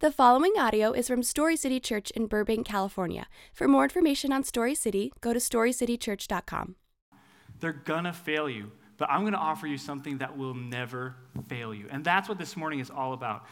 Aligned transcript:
The 0.00 0.12
following 0.12 0.52
audio 0.58 0.92
is 0.92 1.08
from 1.08 1.22
Story 1.22 1.56
City 1.56 1.80
Church 1.80 2.10
in 2.10 2.26
Burbank, 2.26 2.66
California. 2.66 3.28
For 3.54 3.66
more 3.66 3.84
information 3.84 4.30
on 4.30 4.44
Story 4.44 4.74
City, 4.74 5.10
go 5.22 5.32
to 5.32 5.38
storycitychurch.com. 5.38 6.76
They're 7.60 7.72
gonna 7.72 8.12
fail 8.12 8.50
you, 8.50 8.70
but 8.98 9.08
I'm 9.08 9.24
gonna 9.24 9.38
offer 9.38 9.66
you 9.66 9.78
something 9.78 10.18
that 10.18 10.36
will 10.36 10.52
never 10.52 11.14
fail 11.48 11.72
you. 11.72 11.86
And 11.90 12.04
that's 12.04 12.28
what 12.28 12.36
this 12.36 12.58
morning 12.58 12.80
is 12.80 12.90
all 12.90 13.14
about. 13.14 13.46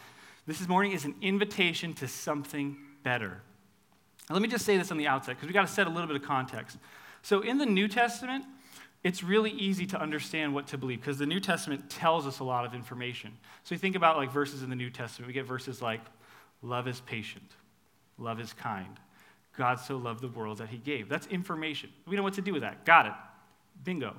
This 0.45 0.67
morning 0.67 0.91
is 0.91 1.03
an 1.03 1.15
invitation 1.19 1.93
to 1.95 2.07
something 2.07 2.77
better. 3.01 3.41
Now, 4.29 4.35
let 4.35 4.43
me 4.43 4.47
just 4.47 4.65
say 4.65 4.77
this 4.77 4.91
on 4.91 4.97
the 4.97 5.07
outset 5.07 5.37
because 5.37 5.47
we 5.47 5.53
got 5.53 5.65
to 5.65 5.73
set 5.73 5.87
a 5.87 5.89
little 5.89 6.05
bit 6.05 6.15
of 6.15 6.21
context. 6.21 6.77
So, 7.23 7.41
in 7.41 7.57
the 7.57 7.65
New 7.65 7.87
Testament, 7.87 8.45
it's 9.03 9.23
really 9.23 9.49
easy 9.49 9.87
to 9.87 9.99
understand 9.99 10.53
what 10.53 10.67
to 10.67 10.77
believe 10.77 10.99
because 11.01 11.17
the 11.17 11.25
New 11.25 11.39
Testament 11.39 11.89
tells 11.89 12.27
us 12.27 12.37
a 12.37 12.43
lot 12.43 12.65
of 12.65 12.75
information. 12.75 13.35
So, 13.63 13.73
you 13.73 13.79
think 13.79 13.95
about 13.95 14.17
like 14.17 14.31
verses 14.31 14.61
in 14.61 14.69
the 14.69 14.75
New 14.75 14.91
Testament, 14.91 15.25
we 15.25 15.33
get 15.33 15.47
verses 15.47 15.81
like, 15.81 16.01
Love 16.61 16.87
is 16.87 17.01
patient. 17.01 17.51
Love 18.17 18.39
is 18.39 18.53
kind. 18.53 18.99
God 19.57 19.75
so 19.75 19.97
loved 19.97 20.21
the 20.21 20.27
world 20.27 20.57
that 20.57 20.69
he 20.69 20.77
gave. 20.77 21.07
That's 21.09 21.27
information. 21.27 21.89
We 22.07 22.15
know 22.15 22.23
what 22.23 22.33
to 22.33 22.41
do 22.41 22.53
with 22.53 22.61
that. 22.61 22.85
Got 22.85 23.07
it. 23.07 23.13
Bingo. 23.83 24.15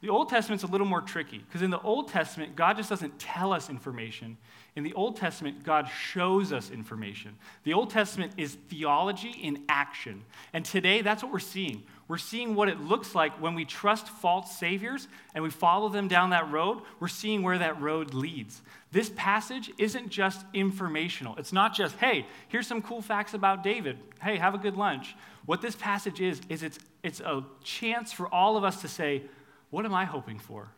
The 0.00 0.08
Old 0.08 0.28
Testament's 0.28 0.64
a 0.64 0.66
little 0.66 0.86
more 0.86 1.02
tricky 1.02 1.38
because 1.38 1.62
in 1.62 1.70
the 1.70 1.80
Old 1.80 2.08
Testament, 2.08 2.56
God 2.56 2.76
just 2.76 2.88
doesn't 2.88 3.18
tell 3.18 3.52
us 3.52 3.68
information. 3.68 4.36
In 4.76 4.84
the 4.84 4.94
Old 4.94 5.16
Testament, 5.16 5.64
God 5.64 5.88
shows 5.88 6.52
us 6.52 6.70
information. 6.70 7.36
The 7.64 7.74
Old 7.74 7.90
Testament 7.90 8.32
is 8.36 8.54
theology 8.68 9.30
in 9.30 9.64
action. 9.68 10.22
And 10.52 10.64
today, 10.64 11.02
that's 11.02 11.22
what 11.22 11.32
we're 11.32 11.40
seeing. 11.40 11.82
We're 12.06 12.18
seeing 12.18 12.54
what 12.54 12.68
it 12.68 12.80
looks 12.80 13.14
like 13.14 13.40
when 13.40 13.54
we 13.54 13.64
trust 13.64 14.08
false 14.08 14.56
saviors 14.56 15.08
and 15.34 15.44
we 15.44 15.50
follow 15.50 15.88
them 15.88 16.08
down 16.08 16.30
that 16.30 16.50
road. 16.50 16.82
We're 16.98 17.08
seeing 17.08 17.42
where 17.42 17.58
that 17.58 17.80
road 17.80 18.14
leads. 18.14 18.62
This 18.92 19.12
passage 19.14 19.70
isn't 19.78 20.08
just 20.08 20.44
informational. 20.52 21.36
It's 21.36 21.52
not 21.52 21.74
just, 21.74 21.96
hey, 21.96 22.26
here's 22.48 22.66
some 22.66 22.82
cool 22.82 23.02
facts 23.02 23.34
about 23.34 23.62
David. 23.62 23.98
Hey, 24.20 24.38
have 24.38 24.54
a 24.54 24.58
good 24.58 24.76
lunch. 24.76 25.14
What 25.46 25.62
this 25.62 25.76
passage 25.76 26.20
is, 26.20 26.40
is 26.48 26.62
it's, 26.62 26.78
it's 27.02 27.20
a 27.20 27.44
chance 27.62 28.12
for 28.12 28.32
all 28.32 28.56
of 28.56 28.64
us 28.64 28.80
to 28.82 28.88
say, 28.88 29.22
what 29.70 29.84
am 29.84 29.94
I 29.94 30.04
hoping 30.04 30.38
for? 30.38 30.68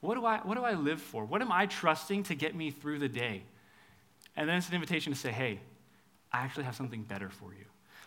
What 0.00 0.14
do, 0.14 0.24
I, 0.24 0.38
what 0.38 0.56
do 0.56 0.64
I 0.64 0.74
live 0.74 1.00
for? 1.00 1.24
What 1.24 1.42
am 1.42 1.52
I 1.52 1.66
trusting 1.66 2.24
to 2.24 2.34
get 2.34 2.54
me 2.54 2.70
through 2.70 3.00
the 3.00 3.08
day? 3.08 3.42
And 4.36 4.48
then 4.48 4.56
it's 4.56 4.68
an 4.68 4.74
invitation 4.74 5.12
to 5.12 5.18
say, 5.18 5.30
hey, 5.30 5.60
I 6.32 6.38
actually 6.38 6.64
have 6.64 6.76
something 6.76 7.02
better 7.02 7.28
for 7.28 7.52
you. 7.52 7.64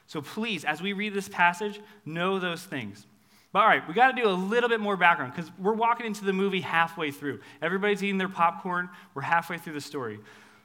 So 0.07 0.21
please, 0.21 0.65
as 0.65 0.81
we 0.81 0.93
read 0.93 1.13
this 1.13 1.29
passage, 1.29 1.79
know 2.05 2.39
those 2.39 2.63
things. 2.63 3.05
But 3.51 3.59
all 3.59 3.67
right, 3.67 3.87
we 3.87 3.93
got 3.93 4.15
to 4.15 4.21
do 4.21 4.27
a 4.27 4.31
little 4.31 4.69
bit 4.69 4.79
more 4.79 4.97
background 4.97 5.33
because 5.35 5.51
we're 5.59 5.73
walking 5.73 6.07
into 6.07 6.25
the 6.25 6.33
movie 6.33 6.61
halfway 6.61 7.11
through. 7.11 7.39
Everybody's 7.61 8.03
eating 8.03 8.17
their 8.17 8.29
popcorn. 8.29 8.89
We're 9.13 9.21
halfway 9.21 9.59
through 9.59 9.73
the 9.73 9.81
story. 9.81 10.19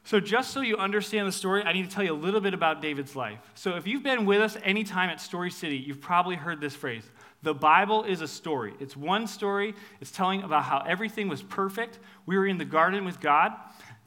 So, 0.04 0.20
just 0.20 0.52
so 0.52 0.62
you 0.62 0.78
understand 0.78 1.28
the 1.28 1.32
story, 1.32 1.62
I 1.62 1.74
need 1.74 1.88
to 1.88 1.94
tell 1.94 2.02
you 2.02 2.14
a 2.14 2.16
little 2.16 2.40
bit 2.40 2.54
about 2.54 2.80
David's 2.80 3.14
life. 3.14 3.38
So, 3.54 3.76
if 3.76 3.86
you've 3.86 4.02
been 4.02 4.24
with 4.24 4.40
us 4.40 4.56
any 4.62 4.82
time 4.82 5.10
at 5.10 5.20
Story 5.20 5.50
City, 5.50 5.76
you've 5.76 6.00
probably 6.00 6.34
heard 6.34 6.62
this 6.62 6.74
phrase 6.74 7.04
the 7.42 7.54
Bible 7.54 8.04
is 8.04 8.20
a 8.20 8.28
story. 8.28 8.74
It's 8.80 8.96
one 8.96 9.26
story. 9.26 9.74
It's 10.00 10.10
telling 10.10 10.42
about 10.42 10.64
how 10.64 10.84
everything 10.86 11.28
was 11.28 11.42
perfect. 11.42 11.98
We 12.26 12.36
were 12.36 12.46
in 12.46 12.58
the 12.58 12.64
garden 12.64 13.04
with 13.04 13.20
God. 13.20 13.52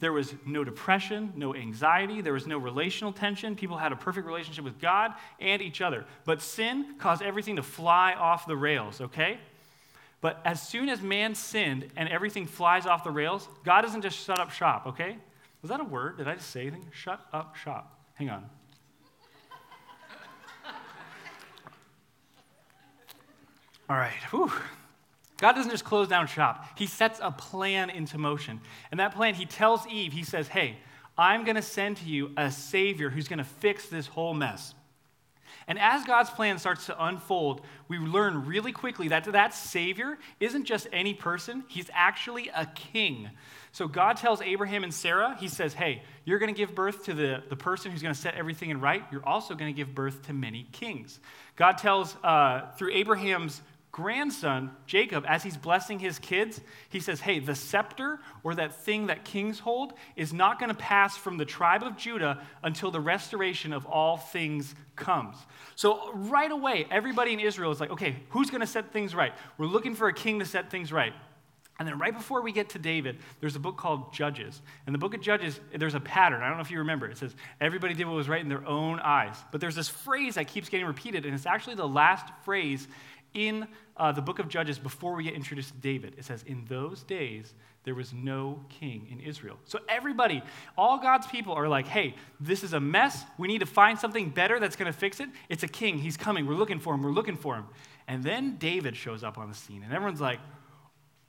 There 0.00 0.12
was 0.12 0.34
no 0.44 0.64
depression, 0.64 1.32
no 1.36 1.54
anxiety, 1.54 2.20
there 2.22 2.32
was 2.32 2.46
no 2.46 2.58
relational 2.58 3.12
tension. 3.12 3.54
People 3.54 3.76
had 3.76 3.92
a 3.92 3.96
perfect 3.96 4.26
relationship 4.26 4.64
with 4.64 4.80
God 4.80 5.12
and 5.38 5.62
each 5.62 5.80
other. 5.80 6.04
But 6.24 6.42
sin 6.42 6.96
caused 6.98 7.22
everything 7.22 7.56
to 7.56 7.62
fly 7.62 8.14
off 8.14 8.46
the 8.46 8.56
rails, 8.56 9.00
okay? 9.00 9.38
But 10.20 10.40
as 10.44 10.60
soon 10.60 10.88
as 10.88 11.00
man 11.02 11.34
sinned 11.34 11.88
and 11.96 12.08
everything 12.08 12.46
flies 12.46 12.84
off 12.84 13.04
the 13.04 13.10
rails, 13.10 13.48
God 13.64 13.82
doesn't 13.82 14.02
just 14.02 14.18
shut 14.18 14.40
up 14.40 14.50
shop, 14.50 14.88
okay? 14.88 15.16
Was 15.62 15.70
that 15.70 15.80
a 15.80 15.84
word? 15.84 16.18
Did 16.18 16.26
I 16.26 16.34
just 16.34 16.50
say 16.50 16.62
anything? 16.62 16.90
Shut 16.92 17.20
up 17.32 17.56
shop. 17.56 17.98
Hang 18.14 18.28
on. 18.28 18.44
All 23.92 23.98
right. 23.98 24.14
Whew. 24.30 24.50
God 25.36 25.52
doesn't 25.52 25.70
just 25.70 25.84
close 25.84 26.08
down 26.08 26.26
shop, 26.26 26.66
He 26.78 26.86
sets 26.86 27.20
a 27.22 27.30
plan 27.30 27.90
into 27.90 28.16
motion. 28.16 28.58
And 28.90 28.98
that 29.00 29.14
plan, 29.14 29.34
He 29.34 29.44
tells 29.44 29.86
Eve, 29.86 30.14
He 30.14 30.24
says, 30.24 30.48
Hey, 30.48 30.78
I'm 31.18 31.44
going 31.44 31.56
to 31.56 31.62
send 31.62 31.98
to 31.98 32.06
you 32.06 32.30
a 32.38 32.50
Savior 32.50 33.10
who's 33.10 33.28
going 33.28 33.38
to 33.38 33.44
fix 33.44 33.88
this 33.88 34.06
whole 34.06 34.32
mess. 34.32 34.72
And 35.68 35.78
as 35.78 36.04
God's 36.04 36.30
plan 36.30 36.58
starts 36.58 36.86
to 36.86 37.04
unfold, 37.04 37.60
we 37.86 37.98
learn 37.98 38.46
really 38.46 38.72
quickly 38.72 39.08
that 39.08 39.24
that 39.24 39.52
Savior 39.52 40.18
isn't 40.40 40.64
just 40.64 40.88
any 40.90 41.12
person, 41.12 41.62
He's 41.68 41.90
actually 41.92 42.48
a 42.48 42.64
king. 42.64 43.28
So 43.72 43.88
God 43.88 44.16
tells 44.16 44.40
Abraham 44.40 44.84
and 44.84 44.94
Sarah, 44.94 45.36
He 45.38 45.48
says, 45.48 45.74
Hey, 45.74 46.02
you're 46.24 46.38
going 46.38 46.54
to 46.54 46.58
give 46.58 46.74
birth 46.74 47.04
to 47.04 47.12
the, 47.12 47.42
the 47.50 47.56
person 47.56 47.90
who's 47.90 48.00
going 48.00 48.14
to 48.14 48.20
set 48.20 48.36
everything 48.36 48.70
in 48.70 48.80
right. 48.80 49.04
You're 49.12 49.26
also 49.26 49.54
going 49.54 49.74
to 49.74 49.76
give 49.76 49.94
birth 49.94 50.22
to 50.28 50.32
many 50.32 50.66
kings. 50.72 51.20
God 51.56 51.76
tells, 51.76 52.16
uh, 52.24 52.70
through 52.78 52.92
Abraham's 52.92 53.60
grandson, 53.92 54.70
Jacob, 54.86 55.24
as 55.28 55.42
he's 55.42 55.56
blessing 55.58 55.98
his 55.98 56.18
kids, 56.18 56.60
he 56.88 56.98
says, 56.98 57.20
Hey, 57.20 57.38
the 57.38 57.54
scepter 57.54 58.18
or 58.42 58.54
that 58.54 58.74
thing 58.74 59.06
that 59.06 59.24
kings 59.24 59.58
hold 59.58 59.92
is 60.16 60.32
not 60.32 60.58
going 60.58 60.70
to 60.70 60.74
pass 60.74 61.16
from 61.16 61.36
the 61.36 61.44
tribe 61.44 61.82
of 61.82 61.98
Judah 61.98 62.40
until 62.62 62.90
the 62.90 63.00
restoration 63.00 63.72
of 63.72 63.84
all 63.84 64.16
things 64.16 64.74
comes. 64.96 65.36
So, 65.76 66.10
right 66.14 66.50
away, 66.50 66.86
everybody 66.90 67.34
in 67.34 67.40
Israel 67.40 67.70
is 67.70 67.80
like, 67.80 67.90
Okay, 67.90 68.16
who's 68.30 68.50
going 68.50 68.62
to 68.62 68.66
set 68.66 68.92
things 68.92 69.14
right? 69.14 69.34
We're 69.58 69.66
looking 69.66 69.94
for 69.94 70.08
a 70.08 70.14
king 70.14 70.38
to 70.38 70.46
set 70.46 70.70
things 70.70 70.90
right. 70.90 71.12
And 71.78 71.88
then 71.88 71.98
right 71.98 72.14
before 72.14 72.42
we 72.42 72.52
get 72.52 72.68
to 72.70 72.78
David, 72.78 73.18
there's 73.40 73.56
a 73.56 73.58
book 73.58 73.76
called 73.76 74.12
Judges. 74.12 74.60
And 74.86 74.94
the 74.94 74.98
book 74.98 75.14
of 75.14 75.20
Judges, 75.20 75.58
there's 75.74 75.94
a 75.94 76.00
pattern. 76.00 76.40
I 76.42 76.48
don't 76.48 76.58
know 76.58 76.62
if 76.62 76.70
you 76.70 76.78
remember. 76.78 77.08
It 77.08 77.18
says, 77.18 77.34
everybody 77.60 77.94
did 77.94 78.06
what 78.06 78.14
was 78.14 78.28
right 78.28 78.40
in 78.40 78.48
their 78.48 78.64
own 78.66 79.00
eyes. 79.00 79.34
But 79.50 79.60
there's 79.60 79.74
this 79.74 79.88
phrase 79.88 80.36
that 80.36 80.46
keeps 80.46 80.68
getting 80.68 80.86
repeated, 80.86 81.24
and 81.24 81.34
it's 81.34 81.46
actually 81.46 81.74
the 81.74 81.88
last 81.88 82.26
phrase 82.44 82.86
in 83.34 83.66
uh, 83.96 84.12
the 84.12 84.22
book 84.22 84.38
of 84.38 84.48
Judges 84.48 84.78
before 84.78 85.14
we 85.14 85.24
get 85.24 85.34
introduced 85.34 85.74
to 85.74 85.80
David. 85.80 86.14
It 86.18 86.24
says, 86.24 86.42
In 86.46 86.64
those 86.68 87.02
days, 87.02 87.54
there 87.84 87.94
was 87.94 88.12
no 88.12 88.60
king 88.68 89.08
in 89.10 89.20
Israel. 89.20 89.58
So 89.64 89.80
everybody, 89.88 90.42
all 90.78 90.98
God's 90.98 91.26
people 91.26 91.52
are 91.54 91.68
like, 91.68 91.88
hey, 91.88 92.14
this 92.38 92.62
is 92.62 92.74
a 92.74 92.80
mess. 92.80 93.24
We 93.38 93.48
need 93.48 93.58
to 93.58 93.66
find 93.66 93.98
something 93.98 94.30
better 94.30 94.60
that's 94.60 94.76
going 94.76 94.92
to 94.92 94.96
fix 94.96 95.18
it. 95.18 95.28
It's 95.48 95.64
a 95.64 95.68
king. 95.68 95.98
He's 95.98 96.16
coming. 96.16 96.46
We're 96.46 96.54
looking 96.54 96.78
for 96.78 96.94
him. 96.94 97.02
We're 97.02 97.10
looking 97.10 97.36
for 97.36 97.56
him. 97.56 97.66
And 98.06 98.22
then 98.22 98.56
David 98.56 98.96
shows 98.96 99.24
up 99.24 99.36
on 99.36 99.48
the 99.48 99.54
scene, 99.54 99.82
and 99.82 99.92
everyone's 99.92 100.20
like, 100.20 100.38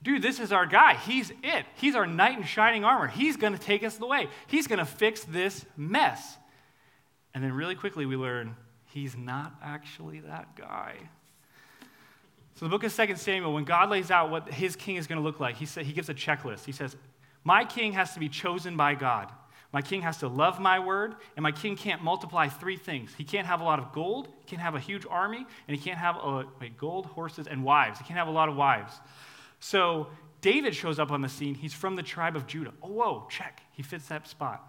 dude, 0.04 0.22
this 0.22 0.40
is 0.40 0.52
our 0.52 0.66
guy. 0.66 0.96
He's 0.96 1.32
it. 1.44 1.66
He's 1.76 1.96
our 1.96 2.06
knight 2.06 2.38
in 2.38 2.44
shining 2.44 2.84
armor. 2.84 3.08
He's 3.08 3.38
going 3.38 3.54
to 3.54 3.60
take 3.60 3.84
us 3.84 3.98
the 3.98 4.06
way. 4.06 4.28
He's 4.48 4.68
going 4.68 4.80
to 4.80 4.86
fix 4.86 5.24
this 5.24 5.66
mess. 5.78 6.38
And 7.34 7.44
then 7.44 7.54
really 7.54 7.76
quickly 7.76 8.06
we 8.06 8.16
learn 8.16 8.56
he's 8.88 9.16
not 9.16 9.56
actually 9.64 10.20
that 10.22 10.56
guy. 10.56 10.96
So 12.64 12.70
the 12.70 12.78
book 12.78 12.86
of 12.86 12.96
2 12.96 13.18
Samuel, 13.18 13.54
when 13.54 13.66
God 13.66 13.90
lays 13.90 14.10
out 14.10 14.32
what 14.32 14.48
his 14.48 14.78
king 14.78 14.96
is 14.96 15.06
going 15.06 15.18
to 15.18 15.22
look 15.22 15.42
like, 15.42 15.58
he, 15.58 15.66
say, 15.66 15.84
he 15.84 15.92
gives 15.92 16.08
a 16.08 16.14
checklist. 16.14 16.64
He 16.64 16.72
says, 16.72 16.96
My 17.44 17.66
king 17.66 17.92
has 17.92 18.14
to 18.14 18.22
be 18.22 18.30
chosen 18.30 18.78
by 18.78 18.96
God. 18.96 19.30
My 19.74 19.82
king 19.82 20.02
has 20.04 20.20
to 20.20 20.30
love 20.30 20.62
my 20.62 20.80
word, 20.80 21.16
and 21.36 21.44
my 21.44 21.52
king 21.52 21.76
can't 21.76 22.02
multiply 22.02 22.48
three 22.48 22.78
things. 22.78 23.14
He 23.18 23.26
can't 23.26 23.46
have 23.46 23.60
a 23.60 23.66
lot 23.66 23.80
of 23.80 23.92
gold, 23.92 24.28
he 24.28 24.46
can't 24.46 24.62
have 24.62 24.76
a 24.76 24.80
huge 24.80 25.06
army, 25.10 25.46
and 25.68 25.78
he 25.78 25.84
can't 25.84 25.98
have 25.98 26.16
a, 26.16 26.46
wait, 26.62 26.78
gold, 26.78 27.08
horses, 27.08 27.48
and 27.48 27.66
wives. 27.66 28.00
He 28.00 28.06
can't 28.06 28.18
have 28.18 28.30
a 28.30 28.32
lot 28.32 28.48
of 28.48 28.56
wives. 28.56 28.94
So 29.60 30.08
David 30.40 30.74
shows 30.74 31.00
up 31.00 31.12
on 31.12 31.22
the 31.22 31.28
scene. 31.28 31.56
He's 31.56 31.74
from 31.74 31.98
the 31.98 32.04
tribe 32.04 32.38
of 32.38 32.48
Judah. 32.48 32.72
Oh, 32.82 32.88
whoa, 32.88 33.28
check. 33.30 33.62
He 33.74 33.84
fits 33.84 34.08
that 34.08 34.26
spot. 34.26 34.66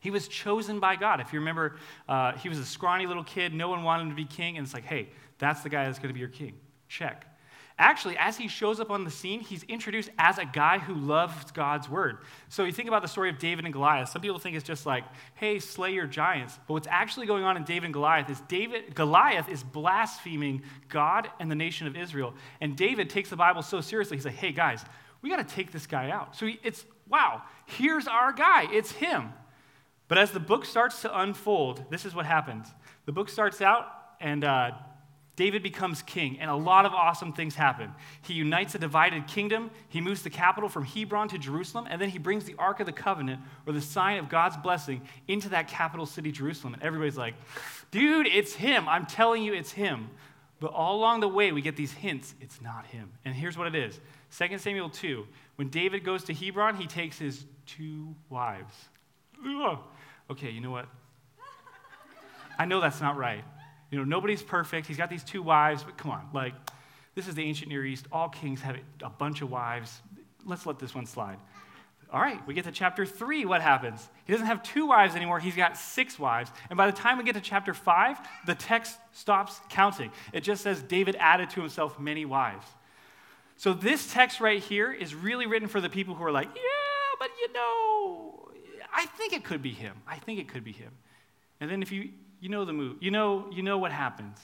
He 0.00 0.10
was 0.10 0.28
chosen 0.28 0.80
by 0.80 0.96
God. 0.96 1.20
If 1.20 1.34
you 1.34 1.40
remember, 1.40 1.76
uh, 2.08 2.32
he 2.38 2.48
was 2.48 2.58
a 2.58 2.64
scrawny 2.64 3.06
little 3.06 3.24
kid. 3.24 3.52
No 3.52 3.68
one 3.68 3.82
wanted 3.82 4.04
him 4.04 4.08
to 4.08 4.16
be 4.16 4.24
king, 4.24 4.56
and 4.56 4.64
it's 4.64 4.72
like, 4.72 4.86
hey, 4.86 5.10
that's 5.38 5.60
the 5.60 5.68
guy 5.68 5.84
that's 5.84 5.98
going 5.98 6.08
to 6.08 6.14
be 6.14 6.20
your 6.20 6.30
king. 6.30 6.54
Check. 6.88 7.26
Actually, 7.78 8.16
as 8.16 8.38
he 8.38 8.48
shows 8.48 8.80
up 8.80 8.90
on 8.90 9.04
the 9.04 9.10
scene, 9.10 9.40
he's 9.40 9.62
introduced 9.64 10.08
as 10.18 10.38
a 10.38 10.46
guy 10.46 10.78
who 10.78 10.94
loves 10.94 11.50
God's 11.50 11.90
word. 11.90 12.18
So 12.48 12.64
you 12.64 12.72
think 12.72 12.88
about 12.88 13.02
the 13.02 13.08
story 13.08 13.28
of 13.28 13.38
David 13.38 13.66
and 13.66 13.74
Goliath. 13.74 14.08
Some 14.08 14.22
people 14.22 14.38
think 14.38 14.56
it's 14.56 14.66
just 14.66 14.86
like, 14.86 15.04
hey, 15.34 15.58
slay 15.58 15.92
your 15.92 16.06
giants. 16.06 16.58
But 16.66 16.72
what's 16.72 16.88
actually 16.90 17.26
going 17.26 17.44
on 17.44 17.58
in 17.58 17.64
David 17.64 17.84
and 17.84 17.92
Goliath 17.92 18.30
is 18.30 18.40
David, 18.48 18.94
Goliath 18.94 19.50
is 19.50 19.62
blaspheming 19.62 20.62
God 20.88 21.28
and 21.38 21.50
the 21.50 21.54
nation 21.54 21.86
of 21.86 21.96
Israel. 21.96 22.32
And 22.62 22.78
David 22.78 23.10
takes 23.10 23.28
the 23.28 23.36
Bible 23.36 23.60
so 23.60 23.82
seriously, 23.82 24.16
he's 24.16 24.24
like, 24.24 24.36
hey, 24.36 24.52
guys, 24.52 24.82
we 25.20 25.28
got 25.28 25.46
to 25.46 25.54
take 25.54 25.70
this 25.70 25.86
guy 25.86 26.08
out. 26.08 26.34
So 26.34 26.48
it's, 26.62 26.86
wow, 27.10 27.42
here's 27.66 28.06
our 28.06 28.32
guy. 28.32 28.68
It's 28.72 28.92
him. 28.92 29.34
But 30.08 30.16
as 30.16 30.30
the 30.30 30.40
book 30.40 30.64
starts 30.64 31.02
to 31.02 31.20
unfold, 31.20 31.84
this 31.90 32.06
is 32.06 32.14
what 32.14 32.24
happens. 32.24 32.68
The 33.04 33.12
book 33.12 33.28
starts 33.28 33.60
out, 33.60 33.86
and 34.18 34.44
uh, 34.44 34.70
David 35.36 35.62
becomes 35.62 36.00
king, 36.00 36.38
and 36.40 36.50
a 36.50 36.56
lot 36.56 36.86
of 36.86 36.94
awesome 36.94 37.34
things 37.34 37.54
happen. 37.54 37.92
He 38.22 38.32
unites 38.32 38.74
a 38.74 38.78
divided 38.78 39.26
kingdom, 39.26 39.70
he 39.88 40.00
moves 40.00 40.22
the 40.22 40.30
capital 40.30 40.70
from 40.70 40.84
Hebron 40.84 41.28
to 41.28 41.38
Jerusalem, 41.38 41.86
and 41.90 42.00
then 42.00 42.08
he 42.08 42.18
brings 42.18 42.44
the 42.44 42.54
Ark 42.58 42.80
of 42.80 42.86
the 42.86 42.92
Covenant, 42.92 43.40
or 43.66 43.74
the 43.74 43.82
sign 43.82 44.18
of 44.18 44.30
God's 44.30 44.56
blessing, 44.56 45.02
into 45.28 45.50
that 45.50 45.68
capital 45.68 46.06
city, 46.06 46.32
Jerusalem. 46.32 46.72
And 46.72 46.82
everybody's 46.82 47.18
like, 47.18 47.34
dude, 47.90 48.26
it's 48.26 48.54
him. 48.54 48.88
I'm 48.88 49.04
telling 49.04 49.42
you, 49.42 49.52
it's 49.52 49.72
him. 49.72 50.08
But 50.58 50.72
all 50.72 50.96
along 50.96 51.20
the 51.20 51.28
way, 51.28 51.52
we 51.52 51.60
get 51.60 51.76
these 51.76 51.92
hints 51.92 52.34
it's 52.40 52.62
not 52.62 52.86
him. 52.86 53.12
And 53.26 53.34
here's 53.34 53.58
what 53.58 53.66
it 53.66 53.74
is 53.74 54.00
2 54.38 54.56
Samuel 54.56 54.88
2. 54.88 55.26
When 55.56 55.68
David 55.68 56.02
goes 56.02 56.24
to 56.24 56.34
Hebron, 56.34 56.76
he 56.76 56.86
takes 56.86 57.18
his 57.18 57.44
two 57.66 58.14
wives. 58.30 58.74
Ugh. 59.46 59.78
okay, 60.30 60.50
you 60.50 60.62
know 60.62 60.70
what? 60.70 60.86
I 62.58 62.64
know 62.64 62.80
that's 62.80 63.02
not 63.02 63.18
right. 63.18 63.44
You 63.90 63.98
know, 63.98 64.04
nobody's 64.04 64.42
perfect. 64.42 64.86
He's 64.86 64.96
got 64.96 65.10
these 65.10 65.24
two 65.24 65.42
wives, 65.42 65.84
but 65.84 65.96
come 65.96 66.10
on, 66.10 66.28
like, 66.32 66.54
this 67.14 67.28
is 67.28 67.34
the 67.34 67.42
ancient 67.42 67.68
Near 67.68 67.84
East. 67.84 68.06
All 68.12 68.28
kings 68.28 68.60
have 68.60 68.76
a 69.02 69.10
bunch 69.10 69.42
of 69.42 69.50
wives. 69.50 70.00
Let's 70.44 70.66
let 70.66 70.78
this 70.78 70.94
one 70.94 71.06
slide. 71.06 71.38
All 72.12 72.20
right, 72.20 72.44
we 72.46 72.54
get 72.54 72.64
to 72.64 72.72
chapter 72.72 73.04
three. 73.04 73.44
What 73.44 73.62
happens? 73.62 74.08
He 74.26 74.32
doesn't 74.32 74.46
have 74.46 74.62
two 74.62 74.86
wives 74.86 75.16
anymore. 75.16 75.40
He's 75.40 75.56
got 75.56 75.76
six 75.76 76.18
wives. 76.18 76.50
And 76.70 76.76
by 76.76 76.86
the 76.86 76.96
time 76.96 77.18
we 77.18 77.24
get 77.24 77.34
to 77.34 77.40
chapter 77.40 77.74
five, 77.74 78.18
the 78.46 78.54
text 78.54 78.96
stops 79.12 79.60
counting. 79.70 80.12
It 80.32 80.42
just 80.42 80.62
says 80.62 80.82
David 80.82 81.16
added 81.18 81.50
to 81.50 81.60
himself 81.60 81.98
many 81.98 82.24
wives. 82.24 82.66
So 83.56 83.72
this 83.72 84.12
text 84.12 84.40
right 84.40 84.62
here 84.62 84.92
is 84.92 85.14
really 85.14 85.46
written 85.46 85.68
for 85.68 85.80
the 85.80 85.88
people 85.88 86.14
who 86.14 86.22
are 86.22 86.30
like, 86.30 86.48
yeah, 86.54 86.62
but 87.18 87.30
you 87.40 87.52
know, 87.52 88.50
I 88.94 89.06
think 89.06 89.32
it 89.32 89.42
could 89.42 89.62
be 89.62 89.72
him. 89.72 89.96
I 90.06 90.16
think 90.18 90.38
it 90.38 90.48
could 90.48 90.62
be 90.62 90.72
him. 90.72 90.92
And 91.60 91.70
then 91.70 91.82
if 91.82 91.90
you 91.90 92.10
you 92.40 92.48
know 92.48 92.64
the 92.64 92.72
move, 92.72 92.96
you 93.00 93.10
know 93.10 93.46
you 93.50 93.62
know 93.62 93.78
what 93.78 93.92
happens. 93.92 94.38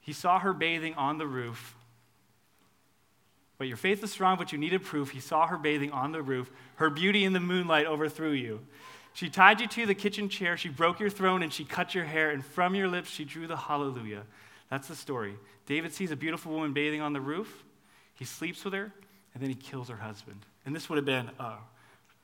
He 0.00 0.12
saw 0.12 0.38
her 0.38 0.52
bathing 0.52 0.94
on 0.94 1.18
the 1.18 1.26
roof. 1.26 1.74
But 3.56 3.68
your 3.68 3.76
faith 3.76 4.02
is 4.02 4.10
strong, 4.10 4.36
but 4.36 4.52
you 4.52 4.58
needed 4.58 4.82
proof. 4.82 5.10
He 5.10 5.20
saw 5.20 5.46
her 5.46 5.56
bathing 5.56 5.92
on 5.92 6.12
the 6.12 6.20
roof. 6.20 6.50
Her 6.74 6.90
beauty 6.90 7.24
in 7.24 7.32
the 7.32 7.40
moonlight 7.40 7.86
overthrew 7.86 8.32
you. 8.32 8.60
She 9.14 9.30
tied 9.30 9.60
you 9.60 9.68
to 9.68 9.86
the 9.86 9.94
kitchen 9.94 10.28
chair. 10.28 10.56
She 10.56 10.68
broke 10.68 10.98
your 10.98 11.08
throne 11.08 11.42
and 11.42 11.52
she 11.52 11.64
cut 11.64 11.94
your 11.94 12.04
hair. 12.04 12.30
And 12.30 12.44
from 12.44 12.74
your 12.74 12.88
lips 12.88 13.08
she 13.08 13.24
drew 13.24 13.46
the 13.46 13.56
hallelujah. 13.56 14.24
That's 14.70 14.88
the 14.88 14.96
story. 14.96 15.36
David 15.66 15.92
sees 15.92 16.10
a 16.10 16.16
beautiful 16.16 16.52
woman 16.52 16.72
bathing 16.72 17.00
on 17.00 17.12
the 17.12 17.20
roof. 17.20 17.64
He 18.14 18.24
sleeps 18.24 18.64
with 18.64 18.74
her, 18.74 18.92
and 19.32 19.42
then 19.42 19.48
he 19.48 19.54
kills 19.54 19.88
her 19.88 19.96
husband. 19.96 20.40
And 20.66 20.74
this 20.74 20.88
would 20.88 20.96
have 20.96 21.04
been 21.04 21.30
a 21.38 21.54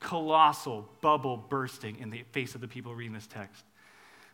colossal 0.01 0.89
bubble 1.01 1.37
bursting 1.37 1.99
in 1.99 2.11
the 2.11 2.23
face 2.33 2.55
of 2.55 2.61
the 2.61 2.69
people 2.69 2.95
reading 2.95 3.13
this 3.13 3.27
text. 3.27 3.65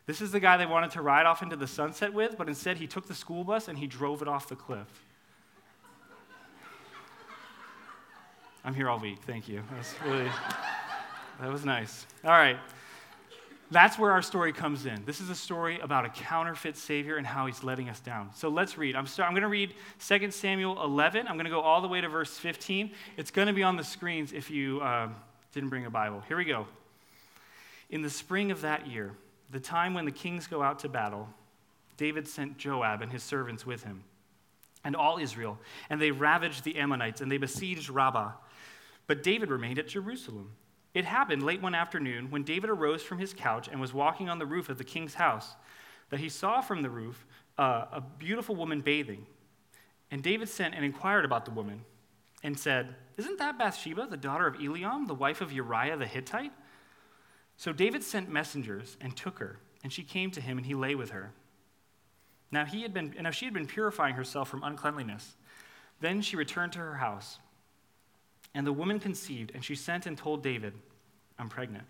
This 0.06 0.20
is 0.20 0.30
the 0.30 0.38
guy 0.38 0.56
they 0.56 0.66
wanted 0.66 0.92
to 0.92 1.02
ride 1.02 1.26
off 1.26 1.42
into 1.42 1.56
the 1.56 1.66
sunset 1.66 2.12
with, 2.12 2.38
but 2.38 2.48
instead 2.48 2.76
he 2.76 2.86
took 2.86 3.08
the 3.08 3.14
school 3.14 3.42
bus 3.42 3.66
and 3.66 3.76
he 3.76 3.88
drove 3.88 4.22
it 4.22 4.28
off 4.28 4.48
the 4.48 4.54
cliff. 4.54 4.86
I'm 8.64 8.74
here 8.74 8.88
all 8.88 8.98
week. 8.98 9.18
Thank 9.26 9.48
you. 9.48 9.62
That 9.70 9.78
was 9.78 9.94
really, 10.04 10.30
that 11.40 11.52
was 11.52 11.64
nice. 11.64 12.06
All 12.24 12.30
right. 12.30 12.58
That's 13.70 13.98
where 13.98 14.12
our 14.12 14.22
story 14.22 14.52
comes 14.52 14.86
in. 14.86 15.04
This 15.04 15.20
is 15.20 15.28
a 15.28 15.34
story 15.34 15.80
about 15.80 16.04
a 16.04 16.08
counterfeit 16.08 16.76
Savior 16.76 17.16
and 17.16 17.26
how 17.26 17.46
he's 17.46 17.64
letting 17.64 17.88
us 17.88 17.98
down. 17.98 18.30
So 18.32 18.48
let's 18.48 18.78
read. 18.78 18.94
I'm, 18.94 19.08
start, 19.08 19.28
I'm 19.28 19.34
going 19.34 19.42
to 19.42 19.48
read 19.48 19.74
2 20.06 20.30
Samuel 20.30 20.82
11. 20.84 21.26
I'm 21.26 21.34
going 21.34 21.46
to 21.46 21.50
go 21.50 21.60
all 21.60 21.80
the 21.80 21.88
way 21.88 22.00
to 22.00 22.08
verse 22.08 22.38
15. 22.38 22.92
It's 23.16 23.32
going 23.32 23.48
to 23.48 23.52
be 23.52 23.64
on 23.64 23.76
the 23.76 23.82
screens 23.82 24.32
if 24.32 24.50
you 24.50 24.80
uh, 24.80 25.08
didn't 25.52 25.68
bring 25.68 25.84
a 25.84 25.90
Bible. 25.90 26.22
Here 26.28 26.36
we 26.36 26.44
go. 26.44 26.66
In 27.90 28.02
the 28.02 28.10
spring 28.10 28.52
of 28.52 28.60
that 28.60 28.86
year, 28.86 29.12
the 29.50 29.60
time 29.60 29.94
when 29.94 30.04
the 30.04 30.10
kings 30.10 30.46
go 30.46 30.62
out 30.62 30.78
to 30.80 30.88
battle, 30.88 31.28
David 31.96 32.28
sent 32.28 32.58
Joab 32.58 33.02
and 33.02 33.12
his 33.12 33.22
servants 33.22 33.64
with 33.64 33.84
him, 33.84 34.04
and 34.84 34.94
all 34.94 35.18
Israel, 35.18 35.58
and 35.88 36.00
they 36.00 36.10
ravaged 36.10 36.64
the 36.64 36.76
Ammonites, 36.76 37.20
and 37.20 37.30
they 37.30 37.38
besieged 37.38 37.88
Rabbah. 37.88 38.32
But 39.06 39.22
David 39.22 39.50
remained 39.50 39.78
at 39.78 39.88
Jerusalem. 39.88 40.52
It 40.94 41.04
happened 41.04 41.42
late 41.42 41.62
one 41.62 41.74
afternoon 41.74 42.30
when 42.30 42.42
David 42.42 42.70
arose 42.70 43.02
from 43.02 43.18
his 43.18 43.34
couch 43.34 43.68
and 43.70 43.80
was 43.80 43.92
walking 43.92 44.28
on 44.28 44.38
the 44.38 44.46
roof 44.46 44.68
of 44.68 44.78
the 44.78 44.84
king's 44.84 45.14
house 45.14 45.54
that 46.10 46.20
he 46.20 46.28
saw 46.28 46.60
from 46.60 46.82
the 46.82 46.90
roof 46.90 47.26
uh, 47.58 47.84
a 47.92 48.00
beautiful 48.00 48.56
woman 48.56 48.80
bathing. 48.80 49.26
And 50.10 50.22
David 50.22 50.48
sent 50.48 50.74
and 50.74 50.84
inquired 50.84 51.24
about 51.24 51.44
the 51.44 51.50
woman 51.50 51.84
and 52.42 52.58
said, 52.58 52.94
Isn't 53.16 53.38
that 53.38 53.58
Bathsheba, 53.58 54.06
the 54.08 54.16
daughter 54.16 54.46
of 54.46 54.56
Eliam, 54.56 55.06
the 55.06 55.14
wife 55.14 55.40
of 55.40 55.52
Uriah 55.52 55.96
the 55.96 56.06
Hittite? 56.06 56.52
So 57.56 57.72
David 57.72 58.02
sent 58.02 58.30
messengers 58.30 58.96
and 59.00 59.16
took 59.16 59.38
her, 59.38 59.58
and 59.82 59.92
she 59.92 60.02
came 60.02 60.30
to 60.32 60.40
him, 60.40 60.58
and 60.58 60.66
he 60.66 60.74
lay 60.74 60.94
with 60.94 61.10
her. 61.10 61.32
Now, 62.50 62.64
he 62.64 62.82
had 62.82 62.94
been, 62.94 63.14
now 63.20 63.30
she 63.30 63.44
had 63.44 63.54
been 63.54 63.66
purifying 63.66 64.14
herself 64.14 64.48
from 64.48 64.62
uncleanliness. 64.62 65.36
Then 66.00 66.20
she 66.20 66.36
returned 66.36 66.72
to 66.72 66.78
her 66.78 66.96
house. 66.96 67.38
And 68.54 68.66
the 68.66 68.72
woman 68.72 69.00
conceived, 69.00 69.52
and 69.54 69.64
she 69.64 69.74
sent 69.74 70.06
and 70.06 70.16
told 70.16 70.42
David, 70.42 70.74
I'm 71.38 71.48
pregnant. 71.48 71.84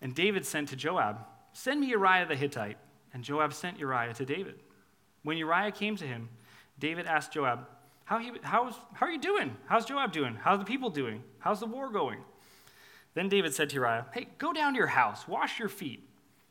And 0.00 0.14
David 0.14 0.44
sent 0.44 0.68
to 0.70 0.76
Joab, 0.76 1.24
Send 1.52 1.80
me 1.80 1.86
Uriah 1.88 2.26
the 2.26 2.36
Hittite. 2.36 2.76
And 3.14 3.24
Joab 3.24 3.54
sent 3.54 3.78
Uriah 3.78 4.12
to 4.12 4.26
David. 4.26 4.60
When 5.22 5.38
Uriah 5.38 5.72
came 5.72 5.96
to 5.96 6.04
him, 6.04 6.28
David 6.78 7.06
asked 7.06 7.32
Joab, 7.32 7.66
how, 8.04 8.18
he, 8.18 8.30
how's, 8.42 8.74
how 8.92 9.06
are 9.06 9.10
you 9.10 9.18
doing? 9.18 9.56
How's 9.66 9.84
Joab 9.84 10.12
doing? 10.12 10.36
How's 10.36 10.58
the 10.58 10.64
people 10.64 10.90
doing? 10.90 11.24
How's 11.38 11.60
the 11.60 11.66
war 11.66 11.90
going? 11.90 12.20
Then 13.16 13.30
David 13.30 13.54
said 13.54 13.70
to 13.70 13.76
Uriah, 13.76 14.04
Hey, 14.12 14.28
go 14.36 14.52
down 14.52 14.74
to 14.74 14.76
your 14.76 14.88
house, 14.88 15.26
wash 15.26 15.58
your 15.58 15.70
feet. 15.70 16.06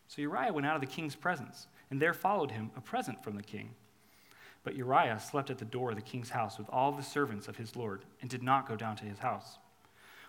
So 0.07 0.23
Uriah 0.23 0.51
went 0.51 0.65
out 0.65 0.73
of 0.73 0.81
the 0.81 0.87
king's 0.87 1.15
presence, 1.15 1.67
and 1.91 2.01
there 2.01 2.11
followed 2.11 2.49
him 2.49 2.71
a 2.75 2.81
present 2.81 3.23
from 3.23 3.35
the 3.35 3.43
king. 3.43 3.75
But 4.63 4.75
Uriah 4.75 5.19
slept 5.19 5.51
at 5.51 5.59
the 5.59 5.65
door 5.65 5.91
of 5.91 5.95
the 5.95 6.01
king's 6.01 6.31
house 6.31 6.57
with 6.57 6.67
all 6.71 6.91
the 6.91 7.03
servants 7.03 7.47
of 7.47 7.57
his 7.57 7.75
lord, 7.75 8.03
and 8.19 8.31
did 8.31 8.41
not 8.41 8.67
go 8.67 8.75
down 8.75 8.95
to 8.95 9.05
his 9.05 9.19
house. 9.19 9.59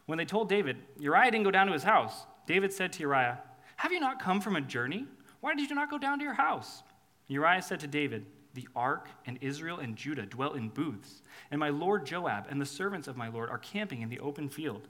When 0.05 0.19
they 0.19 0.27
told 0.27 0.51
David, 0.51 0.77
Uriah 0.99 1.31
didn't 1.31 1.45
go 1.45 1.51
down 1.51 1.69
to 1.69 1.73
his 1.73 1.85
house, 1.85 2.27
David 2.47 2.71
said 2.71 2.93
to 2.93 3.01
Uriah, 3.01 3.41
Have 3.77 3.93
you 3.93 3.99
not 3.99 4.21
come 4.21 4.43
from 4.43 4.57
a 4.57 4.61
journey? 4.61 5.07
Why 5.41 5.55
did 5.55 5.71
you 5.71 5.75
not 5.75 5.91
go 5.91 5.97
down 5.97 6.19
to 6.19 6.25
your 6.25 6.35
house? 6.35 6.83
Uriah 7.29 7.63
said 7.63 7.81
to 7.81 7.87
David, 7.87 8.27
The 8.53 8.69
ark 8.77 9.09
and 9.25 9.39
Israel 9.41 9.79
and 9.79 9.97
Judah 9.97 10.27
dwell 10.27 10.53
in 10.53 10.69
booths, 10.69 11.23
and 11.51 11.59
my 11.59 11.71
lord 11.71 12.05
Joab 12.05 12.49
and 12.51 12.61
the 12.61 12.67
servants 12.67 13.09
of 13.09 13.17
my 13.17 13.29
lord 13.29 13.49
are 13.49 13.57
camping 13.57 14.03
in 14.03 14.11
the 14.11 14.21
open 14.21 14.51
field. 14.51 14.87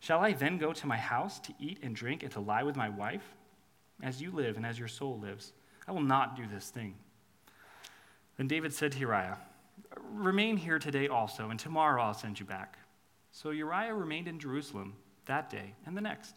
Shall 0.00 0.20
I 0.20 0.32
then 0.32 0.58
go 0.58 0.72
to 0.72 0.86
my 0.86 0.96
house 0.96 1.40
to 1.40 1.54
eat 1.58 1.80
and 1.82 1.94
drink 1.94 2.22
and 2.22 2.32
to 2.32 2.40
lie 2.40 2.62
with 2.62 2.76
my 2.76 2.88
wife? 2.88 3.34
As 4.02 4.22
you 4.22 4.30
live 4.30 4.56
and 4.56 4.64
as 4.64 4.78
your 4.78 4.88
soul 4.88 5.18
lives, 5.18 5.52
I 5.86 5.92
will 5.92 6.02
not 6.02 6.36
do 6.36 6.46
this 6.46 6.70
thing. 6.70 6.94
Then 8.36 8.46
David 8.46 8.72
said 8.72 8.92
to 8.92 8.98
Uriah, 8.98 9.38
Remain 10.12 10.56
here 10.56 10.78
today 10.78 11.08
also, 11.08 11.50
and 11.50 11.58
tomorrow 11.58 12.02
I'll 12.02 12.14
send 12.14 12.38
you 12.38 12.46
back. 12.46 12.78
So 13.32 13.50
Uriah 13.50 13.94
remained 13.94 14.28
in 14.28 14.38
Jerusalem 14.38 14.94
that 15.26 15.50
day 15.50 15.74
and 15.86 15.96
the 15.96 16.00
next. 16.00 16.34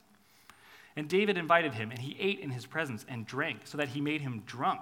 And 0.95 1.07
David 1.07 1.37
invited 1.37 1.73
him, 1.73 1.91
and 1.91 1.99
he 1.99 2.17
ate 2.19 2.39
in 2.39 2.49
his 2.49 2.65
presence 2.65 3.05
and 3.07 3.25
drank, 3.25 3.61
so 3.65 3.77
that 3.77 3.89
he 3.89 4.01
made 4.01 4.21
him 4.21 4.43
drunk. 4.45 4.81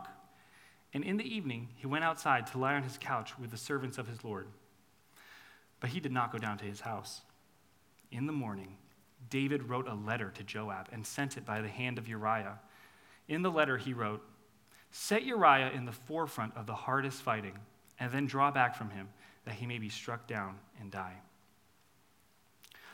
And 0.93 1.03
in 1.03 1.17
the 1.17 1.35
evening, 1.35 1.69
he 1.75 1.85
went 1.85 2.03
outside 2.03 2.47
to 2.47 2.57
lie 2.57 2.73
on 2.73 2.83
his 2.83 2.97
couch 2.97 3.37
with 3.37 3.51
the 3.51 3.57
servants 3.57 3.97
of 3.97 4.07
his 4.07 4.23
Lord. 4.23 4.47
But 5.79 5.91
he 5.91 5.99
did 5.99 6.11
not 6.11 6.31
go 6.31 6.39
down 6.39 6.57
to 6.57 6.65
his 6.65 6.81
house. 6.81 7.21
In 8.11 8.25
the 8.25 8.33
morning, 8.33 8.77
David 9.29 9.63
wrote 9.63 9.87
a 9.87 9.93
letter 9.93 10.31
to 10.31 10.43
Joab 10.43 10.89
and 10.91 11.05
sent 11.05 11.37
it 11.37 11.45
by 11.45 11.61
the 11.61 11.67
hand 11.67 11.97
of 11.97 12.07
Uriah. 12.07 12.59
In 13.27 13.41
the 13.41 13.51
letter, 13.51 13.77
he 13.77 13.93
wrote, 13.93 14.23
Set 14.91 15.23
Uriah 15.23 15.71
in 15.71 15.85
the 15.85 15.91
forefront 15.91 16.57
of 16.57 16.65
the 16.65 16.73
hardest 16.73 17.21
fighting, 17.21 17.53
and 17.99 18.11
then 18.11 18.25
draw 18.25 18.49
back 18.49 18.75
from 18.75 18.89
him, 18.89 19.09
that 19.45 19.53
he 19.53 19.67
may 19.67 19.77
be 19.77 19.89
struck 19.89 20.27
down 20.27 20.55
and 20.79 20.89
die. 20.89 21.17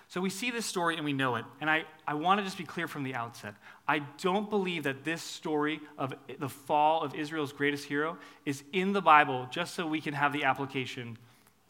So 0.08 0.22
we 0.22 0.30
see 0.30 0.52
this 0.52 0.66
story 0.66 0.96
and 0.96 1.06
we 1.06 1.14
know 1.14 1.36
it. 1.36 1.46
And 1.62 1.70
I, 1.70 1.86
I 2.08 2.14
want 2.14 2.40
to 2.40 2.44
just 2.44 2.58
be 2.58 2.64
clear 2.64 2.88
from 2.88 3.04
the 3.04 3.16
outset. 3.16 3.56
I 3.88 4.00
don't 4.22 4.50
believe 4.50 4.84
that 4.84 5.04
this 5.04 5.22
story 5.22 5.80
of 5.98 6.14
the 6.40 6.50
fall 6.50 7.02
of 7.02 7.16
Israel's 7.16 7.52
greatest 7.52 7.86
hero 7.86 8.18
is 8.46 8.64
in 8.72 8.94
the 8.94 9.02
Bible 9.02 9.48
just 9.50 9.74
so 9.74 9.88
we 9.88 10.02
can 10.02 10.14
have 10.14 10.32
the 10.32 10.44
application 10.44 11.18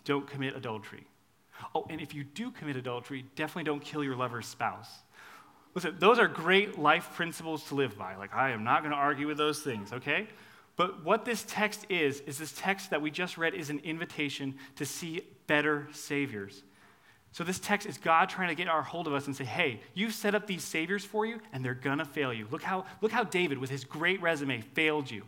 don't 0.04 0.28
commit 0.28 0.56
adultery. 0.56 1.08
Oh, 1.74 1.86
and 1.90 2.02
if 2.02 2.14
you 2.14 2.24
do 2.24 2.52
commit 2.52 2.76
adultery, 2.76 3.26
definitely 3.36 3.64
don't 3.64 3.84
kill 3.84 4.04
your 4.04 4.16
lover's 4.16 4.48
spouse. 4.48 4.90
Listen, 5.74 5.96
those 6.00 6.20
are 6.20 6.28
great 6.28 6.80
life 6.80 7.12
principles 7.16 7.66
to 7.66 7.76
live 7.76 7.98
by. 7.98 8.16
Like, 8.16 8.34
I 8.34 8.52
am 8.52 8.64
not 8.64 8.82
going 8.82 8.92
to 8.92 8.98
argue 8.98 9.28
with 9.28 9.38
those 9.38 9.60
things, 9.60 9.92
okay? 9.92 10.28
But 10.78 11.04
what 11.04 11.26
this 11.26 11.44
text 11.48 11.86
is, 11.90 12.22
is 12.22 12.38
this 12.38 12.54
text 12.58 12.90
that 12.90 13.02
we 13.02 13.12
just 13.12 13.38
read 13.38 13.54
is 13.54 13.70
an 13.70 13.80
invitation 13.80 14.56
to 14.78 14.86
see 14.86 15.22
better 15.48 15.88
saviors. 15.92 16.64
So, 17.32 17.44
this 17.44 17.60
text 17.60 17.86
is 17.86 17.98
God 17.98 18.30
trying 18.30 18.48
to 18.48 18.56
get 18.56 18.70
our 18.70 18.82
hold 18.82 19.08
of 19.08 19.14
us 19.14 19.28
and 19.28 19.36
say, 19.36 19.44
hey, 19.44 19.82
you've 19.94 20.14
set 20.14 20.36
up 20.36 20.48
these 20.48 20.64
saviors 20.64 21.04
for 21.04 21.26
you, 21.26 21.42
and 21.52 21.64
they're 21.64 21.74
going 21.74 21.98
to 21.98 22.06
fail 22.06 22.34
you. 22.34 22.48
Look 22.50 22.64
how, 22.64 22.86
look 23.02 23.12
how 23.12 23.26
David, 23.26 23.58
with 23.58 23.70
his 23.70 23.84
great 23.84 24.22
resume, 24.22 24.62
failed 24.62 25.12
you. 25.12 25.24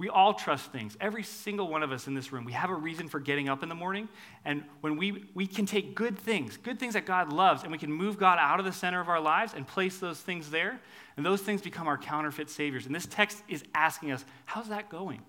We 0.00 0.08
all 0.08 0.32
trust 0.32 0.72
things. 0.72 0.96
Every 0.98 1.22
single 1.22 1.68
one 1.68 1.82
of 1.82 1.92
us 1.92 2.06
in 2.06 2.14
this 2.14 2.32
room, 2.32 2.46
we 2.46 2.52
have 2.52 2.70
a 2.70 2.74
reason 2.74 3.06
for 3.06 3.20
getting 3.20 3.50
up 3.50 3.62
in 3.62 3.68
the 3.68 3.74
morning. 3.74 4.08
And 4.46 4.64
when 4.80 4.96
we, 4.96 5.26
we 5.34 5.46
can 5.46 5.66
take 5.66 5.94
good 5.94 6.18
things, 6.18 6.56
good 6.56 6.80
things 6.80 6.94
that 6.94 7.04
God 7.04 7.30
loves, 7.30 7.64
and 7.64 7.70
we 7.70 7.76
can 7.76 7.92
move 7.92 8.16
God 8.18 8.38
out 8.40 8.58
of 8.58 8.64
the 8.64 8.72
center 8.72 8.98
of 8.98 9.10
our 9.10 9.20
lives 9.20 9.52
and 9.54 9.68
place 9.68 9.98
those 9.98 10.18
things 10.18 10.48
there, 10.48 10.80
and 11.18 11.26
those 11.26 11.42
things 11.42 11.60
become 11.60 11.86
our 11.86 11.98
counterfeit 11.98 12.48
saviors. 12.48 12.86
And 12.86 12.94
this 12.94 13.04
text 13.04 13.42
is 13.46 13.62
asking 13.74 14.10
us, 14.10 14.24
how's 14.46 14.70
that 14.70 14.88
going? 14.88 15.20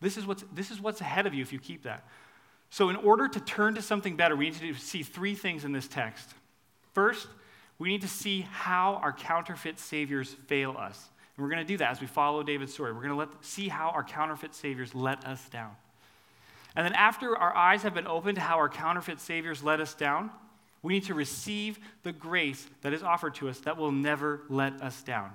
This 0.00 0.16
is 0.16 0.24
what's, 0.24 0.44
this 0.54 0.70
is 0.70 0.80
what's 0.80 1.00
ahead 1.00 1.26
of 1.26 1.34
you 1.34 1.42
if 1.42 1.52
you 1.52 1.58
keep 1.58 1.82
that. 1.82 2.06
So, 2.70 2.90
in 2.90 2.96
order 2.96 3.26
to 3.26 3.40
turn 3.40 3.74
to 3.74 3.82
something 3.82 4.14
better, 4.14 4.36
we 4.36 4.50
need 4.50 4.60
to 4.60 4.74
see 4.74 5.02
three 5.02 5.34
things 5.34 5.64
in 5.64 5.72
this 5.72 5.88
text. 5.88 6.30
First, 6.94 7.26
we 7.80 7.88
need 7.88 8.02
to 8.02 8.08
see 8.08 8.42
how 8.52 9.00
our 9.02 9.12
counterfeit 9.12 9.80
saviors 9.80 10.36
fail 10.46 10.76
us. 10.78 11.09
And 11.40 11.46
we're 11.46 11.54
going 11.54 11.66
to 11.66 11.72
do 11.72 11.78
that 11.78 11.90
as 11.90 12.02
we 12.02 12.06
follow 12.06 12.42
David's 12.42 12.74
story. 12.74 12.92
We're 12.92 13.00
going 13.00 13.12
to 13.12 13.16
let, 13.16 13.28
see 13.40 13.68
how 13.68 13.88
our 13.88 14.04
counterfeit 14.04 14.54
saviors 14.54 14.94
let 14.94 15.26
us 15.26 15.48
down. 15.48 15.70
And 16.76 16.84
then, 16.84 16.92
after 16.92 17.34
our 17.34 17.56
eyes 17.56 17.82
have 17.82 17.94
been 17.94 18.06
opened 18.06 18.34
to 18.34 18.42
how 18.42 18.56
our 18.56 18.68
counterfeit 18.68 19.20
saviors 19.20 19.62
let 19.62 19.80
us 19.80 19.94
down, 19.94 20.30
We 20.82 20.94
need 20.94 21.04
to 21.04 21.14
receive 21.14 21.78
the 22.02 22.12
grace 22.12 22.66
that 22.82 22.92
is 22.92 23.02
offered 23.02 23.34
to 23.36 23.48
us 23.48 23.58
that 23.60 23.76
will 23.76 23.92
never 23.92 24.42
let 24.48 24.80
us 24.80 25.02
down. 25.02 25.30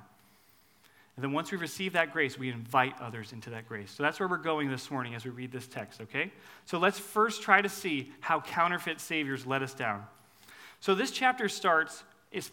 And 1.15 1.23
then 1.23 1.31
once 1.31 1.51
we 1.51 1.57
receive 1.57 1.93
that 1.93 2.11
grace, 2.11 2.37
we 2.37 2.49
invite 2.49 2.99
others 2.99 3.31
into 3.31 3.49
that 3.51 3.67
grace. 3.67 3.91
So 3.91 4.03
that's 4.03 4.19
where 4.19 4.27
we're 4.27 4.37
going 4.37 4.69
this 4.69 4.91
morning 4.91 5.15
as 5.15 5.23
we 5.23 5.31
read 5.31 5.51
this 5.51 5.67
text, 5.67 6.01
okay? 6.01 6.31
So 6.65 6.77
let's 6.77 6.99
first 6.99 7.41
try 7.41 7.61
to 7.61 7.69
see 7.69 8.11
how 8.19 8.41
counterfeit 8.41 8.99
saviors 8.99 9.45
let 9.45 9.61
us 9.61 9.73
down. 9.73 10.03
So 10.81 10.93
this 10.93 11.11
chapter 11.11 11.47
starts 11.47 12.03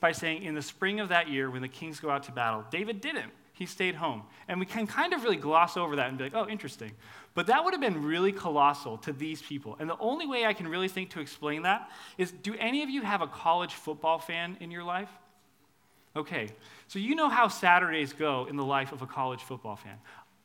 by 0.00 0.12
saying, 0.12 0.44
in 0.44 0.54
the 0.54 0.62
spring 0.62 1.00
of 1.00 1.08
that 1.08 1.28
year, 1.28 1.50
when 1.50 1.60
the 1.60 1.68
kings 1.68 1.98
go 1.98 2.08
out 2.08 2.22
to 2.24 2.32
battle, 2.32 2.64
David 2.70 3.00
didn't. 3.00 3.32
He 3.62 3.66
stayed 3.66 3.94
home. 3.94 4.24
And 4.48 4.58
we 4.58 4.66
can 4.66 4.88
kind 4.88 5.12
of 5.12 5.22
really 5.22 5.36
gloss 5.36 5.76
over 5.76 5.94
that 5.94 6.08
and 6.08 6.18
be 6.18 6.24
like, 6.24 6.34
oh, 6.34 6.48
interesting. 6.48 6.90
But 7.34 7.46
that 7.46 7.64
would 7.64 7.72
have 7.72 7.80
been 7.80 8.02
really 8.02 8.32
colossal 8.32 8.98
to 8.98 9.12
these 9.12 9.40
people. 9.40 9.76
And 9.78 9.88
the 9.88 9.96
only 10.00 10.26
way 10.26 10.44
I 10.44 10.52
can 10.52 10.66
really 10.66 10.88
think 10.88 11.10
to 11.10 11.20
explain 11.20 11.62
that 11.62 11.88
is 12.18 12.32
do 12.32 12.56
any 12.58 12.82
of 12.82 12.90
you 12.90 13.02
have 13.02 13.22
a 13.22 13.28
college 13.28 13.74
football 13.74 14.18
fan 14.18 14.56
in 14.58 14.72
your 14.72 14.82
life? 14.82 15.10
Okay, 16.16 16.48
so 16.88 16.98
you 16.98 17.14
know 17.14 17.28
how 17.28 17.46
Saturdays 17.46 18.12
go 18.12 18.48
in 18.50 18.56
the 18.56 18.64
life 18.64 18.90
of 18.90 19.00
a 19.00 19.06
college 19.06 19.42
football 19.42 19.76
fan. 19.76 19.96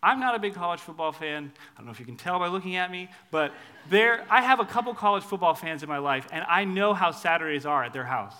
I'm 0.03 0.19
not 0.19 0.35
a 0.35 0.39
big 0.39 0.53
college 0.53 0.79
football 0.79 1.11
fan. 1.11 1.51
I 1.73 1.79
don't 1.79 1.87
know 1.87 1.91
if 1.91 1.99
you 1.99 2.05
can 2.05 2.17
tell 2.17 2.37
by 2.37 2.49
looking 2.49 2.75
at 2.75 2.91
me, 2.91 3.09
but 3.31 3.51
there, 3.89 4.27
I 4.29 4.43
have 4.43 4.59
a 4.59 4.65
couple 4.65 4.93
college 4.93 5.23
football 5.23 5.55
fans 5.55 5.81
in 5.81 5.89
my 5.89 5.97
life, 5.97 6.27
and 6.31 6.45
I 6.47 6.65
know 6.65 6.93
how 6.93 7.09
Saturdays 7.09 7.65
are 7.65 7.83
at 7.83 7.93
their 7.93 8.05
house. 8.05 8.35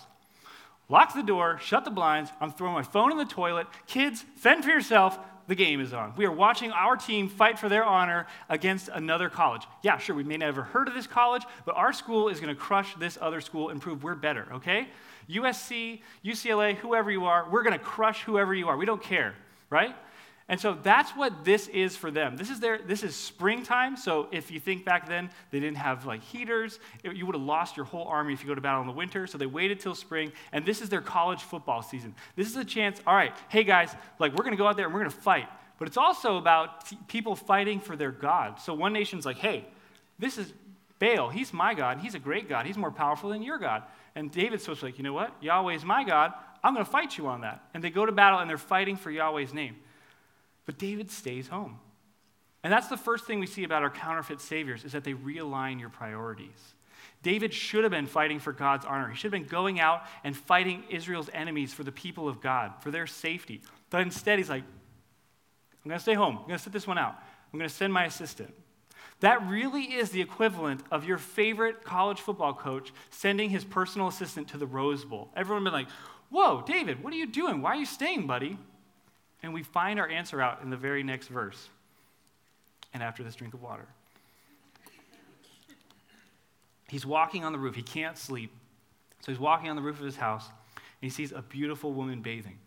Lock 0.90 1.14
the 1.14 1.22
door, 1.22 1.58
shut 1.62 1.84
the 1.84 1.90
blinds, 1.90 2.30
I'm 2.40 2.50
throwing 2.50 2.72
my 2.72 2.82
phone 2.82 3.12
in 3.12 3.18
the 3.18 3.26
toilet. 3.26 3.66
Kids, 3.86 4.24
fend 4.36 4.64
for 4.64 4.70
yourself, 4.70 5.18
the 5.46 5.54
game 5.54 5.80
is 5.80 5.92
on. 5.92 6.14
We 6.16 6.24
are 6.24 6.32
watching 6.32 6.72
our 6.72 6.96
team 6.96 7.28
fight 7.28 7.58
for 7.58 7.68
their 7.68 7.84
honor 7.84 8.26
against 8.48 8.88
another 8.88 9.28
college. 9.28 9.62
Yeah, 9.82 9.98
sure, 9.98 10.16
we 10.16 10.24
may 10.24 10.38
never 10.38 10.62
heard 10.62 10.88
of 10.88 10.94
this 10.94 11.06
college, 11.06 11.42
but 11.66 11.74
our 11.74 11.92
school 11.92 12.28
is 12.28 12.40
going 12.40 12.54
to 12.54 12.60
crush 12.60 12.94
this 12.96 13.18
other 13.20 13.42
school 13.42 13.68
and 13.68 13.82
prove 13.82 14.02
we're 14.02 14.14
better, 14.14 14.46
okay? 14.54 14.88
USC, 15.28 16.00
UCLA, 16.24 16.74
whoever 16.76 17.10
you 17.10 17.26
are, 17.26 17.46
we're 17.50 17.62
going 17.62 17.78
to 17.78 17.84
crush 17.84 18.22
whoever 18.22 18.54
you 18.54 18.68
are. 18.68 18.76
We 18.76 18.86
don't 18.86 19.02
care, 19.02 19.34
right? 19.68 19.94
And 20.50 20.58
so 20.58 20.78
that's 20.82 21.10
what 21.10 21.44
this 21.44 21.68
is 21.68 21.94
for 21.94 22.10
them. 22.10 22.36
This 22.36 22.48
is 22.48 22.58
their 22.58 22.78
this 22.78 23.02
is 23.02 23.14
springtime. 23.14 23.98
So 23.98 24.28
if 24.32 24.50
you 24.50 24.58
think 24.58 24.84
back 24.84 25.06
then 25.06 25.28
they 25.50 25.60
didn't 25.60 25.76
have 25.76 26.06
like 26.06 26.22
heaters, 26.22 26.80
it, 27.04 27.14
you 27.16 27.26
would 27.26 27.34
have 27.34 27.44
lost 27.44 27.76
your 27.76 27.84
whole 27.84 28.06
army 28.06 28.32
if 28.32 28.42
you 28.42 28.48
go 28.48 28.54
to 28.54 28.60
battle 28.60 28.80
in 28.80 28.86
the 28.86 28.92
winter. 28.94 29.26
So 29.26 29.36
they 29.36 29.46
waited 29.46 29.78
till 29.78 29.94
spring, 29.94 30.32
and 30.52 30.64
this 30.64 30.80
is 30.80 30.88
their 30.88 31.02
college 31.02 31.42
football 31.42 31.82
season. 31.82 32.14
This 32.34 32.48
is 32.48 32.56
a 32.56 32.64
chance. 32.64 33.00
All 33.06 33.14
right, 33.14 33.34
hey 33.50 33.62
guys, 33.62 33.94
like 34.18 34.34
we're 34.34 34.44
to 34.48 34.56
go 34.56 34.66
out 34.66 34.76
there 34.76 34.86
and 34.86 34.94
we're 34.94 35.04
to 35.04 35.10
fight. 35.10 35.48
But 35.78 35.86
it's 35.86 35.96
also 35.96 36.38
about 36.38 36.86
t- 36.86 36.98
people 37.06 37.36
fighting 37.36 37.78
for 37.78 37.94
their 37.94 38.10
God. 38.10 38.58
So 38.58 38.74
one 38.74 38.92
nation's 38.92 39.24
like, 39.24 39.36
hey, 39.36 39.64
this 40.18 40.38
is 40.38 40.52
Baal. 40.98 41.28
He's 41.28 41.52
my 41.52 41.74
God. 41.74 42.00
He's 42.00 42.14
a 42.14 42.18
great 42.18 42.48
God. 42.48 42.66
He's 42.66 42.76
more 42.76 42.90
powerful 42.90 43.30
than 43.30 43.42
your 43.42 43.58
God. 43.58 43.84
And 44.14 44.32
David's 44.32 44.64
supposed 44.64 44.80
to 44.80 44.86
be 44.86 44.92
like, 44.92 44.98
you 44.98 45.04
know 45.04 45.12
what? 45.12 45.32
Yahweh's 45.40 45.84
my 45.84 46.02
God. 46.02 46.32
I'm 46.64 46.74
going 46.74 46.84
to 46.84 46.90
fight 46.90 47.16
you 47.16 47.28
on 47.28 47.42
that. 47.42 47.62
And 47.74 47.84
they 47.84 47.90
go 47.90 48.04
to 48.04 48.10
battle 48.10 48.40
and 48.40 48.50
they're 48.50 48.58
fighting 48.58 48.96
for 48.96 49.10
Yahweh's 49.10 49.54
name. 49.54 49.76
But 50.68 50.76
David 50.76 51.10
stays 51.10 51.48
home. 51.48 51.78
And 52.62 52.70
that's 52.70 52.88
the 52.88 52.98
first 52.98 53.24
thing 53.24 53.40
we 53.40 53.46
see 53.46 53.64
about 53.64 53.82
our 53.82 53.88
counterfeit 53.88 54.38
saviors 54.38 54.84
is 54.84 54.92
that 54.92 55.02
they 55.02 55.14
realign 55.14 55.80
your 55.80 55.88
priorities. 55.88 56.74
David 57.22 57.54
should 57.54 57.84
have 57.84 57.90
been 57.90 58.06
fighting 58.06 58.38
for 58.38 58.52
God's 58.52 58.84
honor. 58.84 59.08
He 59.08 59.16
should 59.16 59.32
have 59.32 59.40
been 59.40 59.48
going 59.48 59.80
out 59.80 60.02
and 60.24 60.36
fighting 60.36 60.84
Israel's 60.90 61.30
enemies 61.32 61.72
for 61.72 61.84
the 61.84 61.90
people 61.90 62.28
of 62.28 62.42
God, 62.42 62.74
for 62.80 62.90
their 62.90 63.06
safety. 63.06 63.62
But 63.88 64.02
instead, 64.02 64.38
he's 64.38 64.50
like, 64.50 64.62
I'm 64.62 65.88
going 65.88 65.96
to 65.96 66.02
stay 66.02 66.12
home. 66.12 66.36
I'm 66.36 66.46
going 66.46 66.58
to 66.58 66.62
sit 66.62 66.74
this 66.74 66.86
one 66.86 66.98
out. 66.98 67.14
I'm 67.50 67.58
going 67.58 67.70
to 67.70 67.74
send 67.74 67.90
my 67.90 68.04
assistant. 68.04 68.52
That 69.20 69.48
really 69.48 69.84
is 69.84 70.10
the 70.10 70.20
equivalent 70.20 70.82
of 70.90 71.06
your 71.06 71.16
favorite 71.16 71.82
college 71.82 72.20
football 72.20 72.52
coach 72.52 72.92
sending 73.08 73.48
his 73.48 73.64
personal 73.64 74.08
assistant 74.08 74.48
to 74.48 74.58
the 74.58 74.66
Rose 74.66 75.06
Bowl. 75.06 75.30
Everyone 75.34 75.64
would 75.64 75.70
be 75.70 75.76
like, 75.76 75.88
Whoa, 76.28 76.62
David, 76.66 77.02
what 77.02 77.14
are 77.14 77.16
you 77.16 77.26
doing? 77.26 77.62
Why 77.62 77.70
are 77.70 77.76
you 77.76 77.86
staying, 77.86 78.26
buddy? 78.26 78.58
And 79.42 79.54
we 79.54 79.62
find 79.62 80.00
our 80.00 80.08
answer 80.08 80.40
out 80.40 80.62
in 80.62 80.70
the 80.70 80.76
very 80.76 81.02
next 81.02 81.28
verse. 81.28 81.68
And 82.94 83.02
after 83.02 83.22
this 83.22 83.34
drink 83.34 83.54
of 83.54 83.62
water. 83.62 83.86
He's 86.88 87.04
walking 87.04 87.44
on 87.44 87.52
the 87.52 87.58
roof. 87.58 87.74
He 87.74 87.82
can't 87.82 88.16
sleep. 88.16 88.50
So 89.20 89.32
he's 89.32 89.38
walking 89.38 89.68
on 89.68 89.76
the 89.76 89.82
roof 89.82 89.98
of 89.98 90.06
his 90.06 90.16
house, 90.16 90.46
and 90.46 90.84
he 91.00 91.10
sees 91.10 91.32
a 91.32 91.42
beautiful 91.42 91.92
woman 91.92 92.22
bathing. 92.22 92.58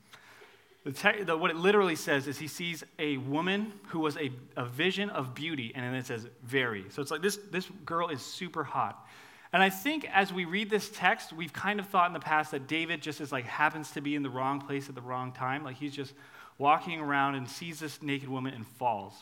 The 0.83 0.91
te- 0.91 1.23
the, 1.23 1.37
what 1.37 1.51
it 1.51 1.57
literally 1.57 1.95
says 1.95 2.27
is 2.27 2.37
he 2.37 2.47
sees 2.47 2.83
a 2.97 3.17
woman 3.17 3.73
who 3.87 3.99
was 3.99 4.17
a, 4.17 4.31
a 4.57 4.65
vision 4.65 5.09
of 5.09 5.33
beauty, 5.35 5.71
and 5.75 5.83
then 5.83 5.95
it 5.95 6.05
says 6.05 6.27
very. 6.43 6.85
So 6.89 7.01
it's 7.01 7.11
like 7.11 7.21
this, 7.21 7.37
this 7.51 7.67
girl 7.85 8.09
is 8.09 8.21
super 8.21 8.63
hot. 8.63 9.07
And 9.53 9.61
I 9.61 9.69
think 9.69 10.07
as 10.11 10.31
we 10.31 10.45
read 10.45 10.69
this 10.69 10.89
text, 10.93 11.33
we've 11.33 11.53
kind 11.53 11.79
of 11.79 11.87
thought 11.87 12.07
in 12.07 12.13
the 12.13 12.19
past 12.19 12.51
that 12.51 12.67
David 12.67 13.01
just 13.01 13.21
is 13.21 13.31
like 13.31 13.45
happens 13.45 13.91
to 13.91 14.01
be 14.01 14.15
in 14.15 14.23
the 14.23 14.29
wrong 14.29 14.61
place 14.61 14.87
at 14.87 14.95
the 14.95 15.01
wrong 15.01 15.31
time. 15.33 15.63
Like 15.63 15.75
he's 15.75 15.93
just 15.93 16.13
walking 16.57 16.99
around 16.99 17.35
and 17.35 17.49
sees 17.49 17.79
this 17.79 18.01
naked 18.01 18.29
woman 18.29 18.53
and 18.53 18.65
falls. 18.65 19.13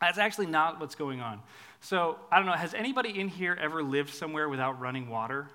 That's 0.00 0.18
actually 0.18 0.46
not 0.46 0.80
what's 0.80 0.94
going 0.94 1.20
on. 1.20 1.40
So 1.80 2.18
I 2.30 2.36
don't 2.36 2.46
know, 2.46 2.52
has 2.52 2.74
anybody 2.74 3.18
in 3.18 3.28
here 3.28 3.56
ever 3.60 3.82
lived 3.82 4.10
somewhere 4.10 4.48
without 4.48 4.80
running 4.80 5.08
water? 5.08 5.48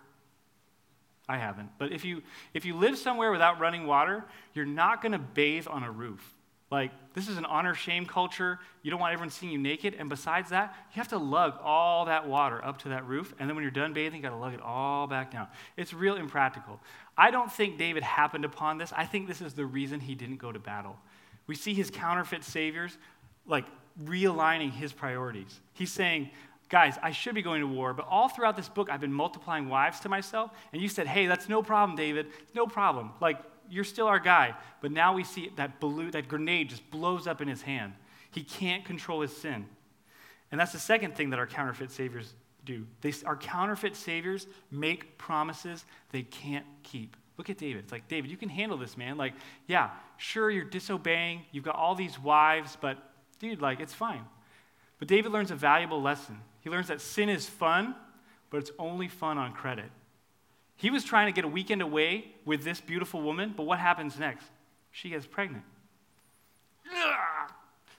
I 1.30 1.38
haven't. 1.38 1.70
But 1.78 1.92
if 1.92 2.06
you 2.06 2.24
if 2.54 2.66
you 2.66 2.76
live 2.76 2.98
somewhere 2.98 3.32
without 3.32 3.60
running 3.60 3.86
water, 3.86 4.24
you're 4.54 4.66
not 4.66 5.02
going 5.02 5.12
to 5.12 5.20
bathe 5.20 5.68
on 5.68 5.84
a 5.84 5.92
roof. 5.92 6.34
Like 6.72 6.92
this 7.14 7.28
is 7.28 7.38
an 7.38 7.46
honor 7.46 7.74
shame 7.74 8.06
culture. 8.06 8.60
You 8.84 8.92
don't 8.92 9.00
want 9.00 9.14
everyone 9.14 9.30
seeing 9.30 9.52
you 9.52 9.58
naked, 9.58 9.96
and 9.98 10.10
besides 10.10 10.50
that, 10.50 10.76
you 10.94 11.00
have 11.00 11.10
to 11.10 11.18
lug 11.18 11.56
all 11.62 12.06
that 12.06 12.28
water 12.28 12.64
up 12.64 12.80
to 12.80 12.90
that 12.90 13.06
roof, 13.06 13.34
and 13.40 13.50
then 13.50 13.56
when 13.56 13.64
you're 13.64 13.72
done 13.72 13.94
bathing, 13.94 14.18
you 14.18 14.24
got 14.24 14.30
to 14.30 14.38
lug 14.38 14.54
it 14.54 14.62
all 14.62 15.08
back 15.08 15.32
down. 15.32 15.48
It's 15.76 15.94
real 15.94 16.16
impractical. 16.16 16.80
I 17.18 17.32
don't 17.32 17.52
think 17.52 17.78
David 17.78 18.04
happened 18.04 18.46
upon 18.46 18.78
this. 18.78 18.94
I 18.96 19.06
think 19.06 19.28
this 19.28 19.42
is 19.42 19.54
the 19.54 19.66
reason 19.66 20.00
he 20.00 20.14
didn't 20.14 20.38
go 20.38 20.52
to 20.52 20.60
battle. 20.60 20.98
We 21.48 21.56
see 21.56 21.74
his 21.74 21.90
counterfeit 21.90 22.44
saviors 22.44 22.98
like 23.48 23.66
realigning 24.04 24.72
his 24.72 24.94
priorities. 24.94 25.60
He's 25.74 25.92
saying, 25.92 26.30
guys, 26.70 26.96
I 27.02 27.12
should 27.12 27.34
be 27.34 27.42
going 27.42 27.62
to 27.62 27.68
war, 27.68 27.94
but 27.94 28.06
all 28.08 28.30
throughout 28.30 28.56
this 28.56 28.70
book, 28.70 28.90
I've 28.90 29.02
been 29.02 29.14
multiplying 29.14 29.70
wives 29.70 30.00
to 30.02 30.10
myself. 30.10 30.52
And 30.74 30.82
you 30.82 30.90
said, 30.90 31.08
hey, 31.08 31.26
that's 31.26 31.50
no 31.50 31.64
problem, 31.64 31.96
David. 31.96 32.28
No 32.54 32.68
problem. 32.68 33.12
Like, 33.20 33.40
you're 33.70 33.84
still 33.84 34.08
our 34.08 34.20
guy. 34.20 34.54
But 34.82 34.92
now 34.92 35.14
we 35.14 35.24
see 35.24 35.52
that 35.56 35.80
balloon, 35.80 36.12
that 36.12 36.28
grenade 36.28 36.70
just 36.70 36.90
blows 36.92 37.26
up 37.26 37.42
in 37.42 37.48
his 37.48 37.62
hand. 37.62 37.94
He 38.32 38.44
can't 38.44 38.86
control 38.86 39.22
his 39.22 39.36
sin. 39.36 39.66
And 40.52 40.60
that's 40.60 40.72
the 40.74 40.80
second 40.80 41.16
thing 41.16 41.32
that 41.32 41.40
our 41.40 41.48
counterfeit 41.48 41.92
saviors 41.92 42.34
do. 42.68 42.86
They, 43.02 43.14
our 43.26 43.36
counterfeit 43.36 43.96
saviors 43.96 44.46
make 44.70 45.18
promises 45.18 45.86
they 46.12 46.22
can't 46.22 46.66
keep. 46.84 47.18
Look 47.38 47.50
at 47.50 47.58
David. 47.58 47.84
It's 47.84 47.92
like, 47.92 48.08
David, 48.08 48.30
you 48.30 48.38
can 48.38 48.50
handle 48.50 48.78
this, 48.78 48.98
man. 48.98 49.18
Like, 49.18 49.34
yeah, 49.68 49.92
sure, 50.18 50.52
you're 50.52 50.66
disobeying. 50.66 51.42
You've 51.52 51.64
got 51.64 51.76
all 51.76 51.96
these 51.96 52.20
wives, 52.20 52.78
but 52.80 52.98
dude, 53.40 53.62
like, 53.62 53.80
it's 53.80 53.94
fine. 53.94 54.26
But 55.00 55.08
David 55.08 55.32
learns 55.32 55.52
a 55.52 55.56
valuable 55.56 56.02
lesson. 56.02 56.40
He 56.62 56.70
learns 56.70 56.88
that 56.88 57.02
sin 57.02 57.30
is 57.30 57.48
fun, 57.48 57.96
but 58.50 58.58
it's 58.58 58.72
only 58.78 59.08
fun 59.08 59.38
on 59.38 59.54
credit. 59.54 59.90
He 60.76 60.90
was 60.90 61.04
trying 61.04 61.28
to 61.28 61.32
get 61.32 61.46
a 61.46 61.48
weekend 61.48 61.82
away 61.82 62.34
with 62.46 62.64
this 62.64 62.82
beautiful 62.82 63.22
woman, 63.22 63.54
but 63.56 63.64
what 63.64 63.80
happens 63.80 64.20
next? 64.20 64.46
She 64.92 65.10
gets 65.10 65.26
pregnant. 65.26 65.64